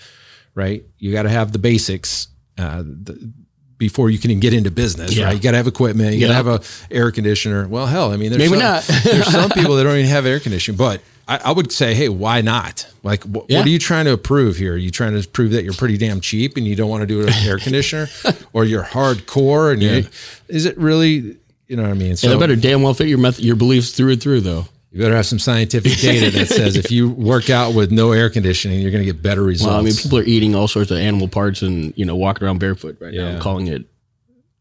right 0.54 0.84
you 0.98 1.12
got 1.12 1.22
to 1.22 1.28
have 1.30 1.52
the 1.52 1.58
basics 1.58 2.28
uh, 2.58 2.82
the, 2.82 3.32
before 3.78 4.08
you 4.08 4.18
can 4.18 4.30
even 4.30 4.40
get 4.40 4.54
into 4.54 4.70
business 4.70 5.14
Yeah. 5.14 5.26
right 5.26 5.34
you 5.36 5.40
got 5.40 5.50
to 5.52 5.56
have 5.58 5.66
equipment 5.66 6.14
you 6.14 6.20
got 6.20 6.28
to 6.28 6.34
have 6.34 6.46
a 6.46 6.60
air 6.94 7.10
conditioner 7.10 7.68
well 7.68 7.86
hell 7.86 8.10
i 8.12 8.16
mean 8.16 8.30
there's 8.30 8.38
Maybe 8.50 8.58
some, 8.60 8.72
not. 8.72 8.82
there's 9.04 9.26
some 9.26 9.50
people 9.50 9.76
that 9.76 9.84
don't 9.84 9.96
even 9.96 10.06
have 10.10 10.26
air 10.26 10.40
conditioning 10.40 10.76
but 10.78 11.00
I, 11.28 11.40
I 11.46 11.50
would 11.50 11.72
say, 11.72 11.92
hey, 11.92 12.08
why 12.08 12.40
not? 12.40 12.86
Like, 13.02 13.24
wh- 13.24 13.38
Yeah. 13.48 13.58
what 13.58 13.66
are 13.66 13.70
you 13.70 13.80
trying 13.80 14.04
to 14.04 14.16
prove 14.16 14.58
here? 14.58 14.74
Are 14.74 14.76
you 14.76 14.92
trying 14.92 15.20
to 15.20 15.28
prove 15.28 15.50
that 15.50 15.64
you're 15.64 15.72
pretty 15.74 15.96
damn 15.98 16.20
cheap 16.20 16.56
and 16.56 16.64
you 16.64 16.76
don't 16.76 16.88
want 16.88 17.00
to 17.00 17.06
do 17.08 17.22
an 17.26 17.32
air 17.44 17.58
conditioner, 17.58 18.06
or 18.52 18.64
you're 18.64 18.84
hardcore? 18.84 19.72
And 19.72 19.82
you 19.82 20.06
is 20.46 20.66
it 20.66 20.78
really? 20.78 21.36
You 21.68 21.76
know 21.76 21.82
what 21.82 21.90
I 21.90 21.94
mean? 21.94 22.16
So 22.16 22.32
Yeah, 22.32 22.38
better 22.38 22.56
damn 22.56 22.82
well 22.82 22.94
fit 22.94 23.08
your 23.08 23.18
method, 23.18 23.44
your 23.44 23.56
beliefs 23.56 23.90
through 23.92 24.12
and 24.12 24.22
through, 24.22 24.40
though. 24.42 24.66
you 24.92 25.00
better 25.00 25.16
have 25.16 25.26
some 25.26 25.38
scientific 25.38 25.98
data 25.98 26.30
that 26.30 26.46
says 26.48 26.76
if 26.76 26.90
you 26.90 27.08
work 27.10 27.50
out 27.50 27.74
with 27.74 27.90
no 27.90 28.12
air 28.12 28.30
conditioning, 28.30 28.80
you're 28.80 28.90
going 28.92 29.04
to 29.04 29.12
get 29.12 29.20
better 29.22 29.42
results. 29.42 29.70
Well, 29.70 29.80
I 29.80 29.82
mean, 29.82 29.94
people 29.94 30.18
are 30.18 30.24
eating 30.24 30.54
all 30.54 30.68
sorts 30.68 30.90
of 30.90 30.98
animal 30.98 31.26
parts 31.28 31.62
and 31.62 31.92
you 31.96 32.04
know 32.04 32.14
walking 32.16 32.46
around 32.46 32.58
barefoot 32.60 32.96
right 33.00 33.12
now, 33.12 33.20
Yeah. 33.20 33.28
and 33.30 33.42
calling 33.42 33.66
it, 33.66 33.84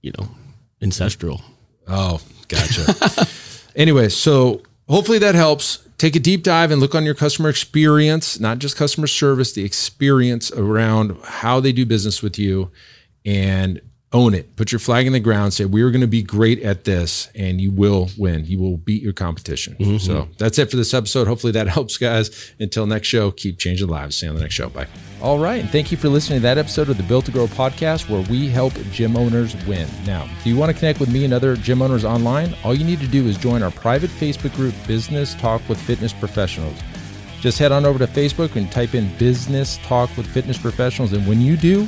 you 0.01 0.12
know, 0.17 0.27
ancestral. 0.81 1.41
Oh, 1.88 2.19
gotcha. 2.47 3.27
anyway, 3.75 4.09
so 4.09 4.62
hopefully 4.89 5.19
that 5.19 5.35
helps. 5.35 5.79
Take 5.97 6.17
a 6.17 6.19
deep 6.19 6.43
dive 6.43 6.71
and 6.71 6.81
look 6.81 6.93
on 6.93 7.05
your 7.05 7.13
customer 7.15 7.47
experience, 7.47 8.38
not 8.38 8.59
just 8.59 8.75
customer 8.75 9.07
service, 9.07 9.53
the 9.53 9.63
experience 9.63 10.51
around 10.51 11.15
how 11.24 11.62
they 11.62 11.71
do 11.71 11.85
business 11.85 12.21
with 12.21 12.38
you 12.38 12.69
and 13.25 13.79
own 14.15 14.34
it. 14.34 14.55
Put 14.55 14.72
your 14.72 14.79
flag 14.79 15.05
in 15.05 15.13
the 15.13 15.19
ground, 15.19 15.53
say, 15.53 15.65
We're 15.65 15.91
going 15.91 16.01
to 16.01 16.07
be 16.07 16.24
great 16.24 16.62
at 16.63 16.86
this, 16.86 17.30
and 17.36 17.60
you 17.60 17.69
will 17.69 18.10
win. 18.17 18.45
You 18.45 18.60
will 18.60 18.78
beat 18.78 19.04
your 19.04 19.13
competition. 19.13 19.75
Mm-hmm. 19.75 19.97
So 19.97 20.30
that's 20.38 20.58
it 20.58 20.71
for 20.71 20.78
this 20.78 20.93
episode. 20.93 21.28
Hopefully 21.28 21.51
that 21.51 21.67
helps, 21.78 21.97
guys. 21.97 22.54
Until 22.60 22.88
next 22.88 23.08
show, 23.08 23.32
keep 23.32 23.60
changing 23.60 23.89
lives. 23.89 24.17
See 24.17 24.25
you 24.25 24.32
on 24.32 24.36
the 24.36 24.41
next 24.41 24.56
show. 24.56 24.69
Bye. 24.69 24.88
All 25.21 25.38
right. 25.38 25.62
And 25.62 25.69
thank 25.69 25.91
you 25.91 25.97
for 25.97 26.08
listening 26.08 26.39
to 26.39 26.43
that 26.43 26.58
episode 26.58 26.89
of 26.89 26.97
the 26.97 27.04
Built 27.04 27.25
to 27.25 27.32
Grow 27.32 27.47
podcast 27.47 28.10
where 28.10 28.21
we 28.30 28.47
help 28.47 28.73
gym 28.91 29.17
owners 29.17 29.56
win. 29.65 29.88
Now, 30.06 30.28
if 30.39 30.47
you 30.47 30.56
want 30.56 30.71
to 30.71 30.78
connect 30.78 30.99
with 30.99 31.12
me 31.12 31.25
and 31.25 31.34
other 31.34 31.56
gym 31.58 31.82
owners 31.82 32.06
online, 32.06 32.56
all 32.63 32.73
you 32.73 32.86
need 32.86 33.01
to 33.01 33.08
do 33.08 33.28
is 33.28 33.38
join 33.38 33.62
our 33.63 33.71
private 33.71 34.10
Facebook 34.10 34.56
group, 34.56 34.73
Business 34.88 35.36
Talk 35.36 35.62
with 35.67 35.80
Fitness 35.80 36.13
Professionals. 36.13 36.80
Just 37.41 37.60
head 37.60 37.71
on 37.71 37.86
over 37.86 37.99
to 37.99 38.08
Facebook 38.08 38.56
and 38.56 38.71
type 38.71 38.95
in 38.95 39.15
Business 39.17 39.78
Talk 39.84 40.15
with 40.17 40.25
Fitness 40.25 40.58
Professionals. 40.58 41.13
And 41.13 41.28
when 41.28 41.41
you 41.41 41.58
do, 41.58 41.88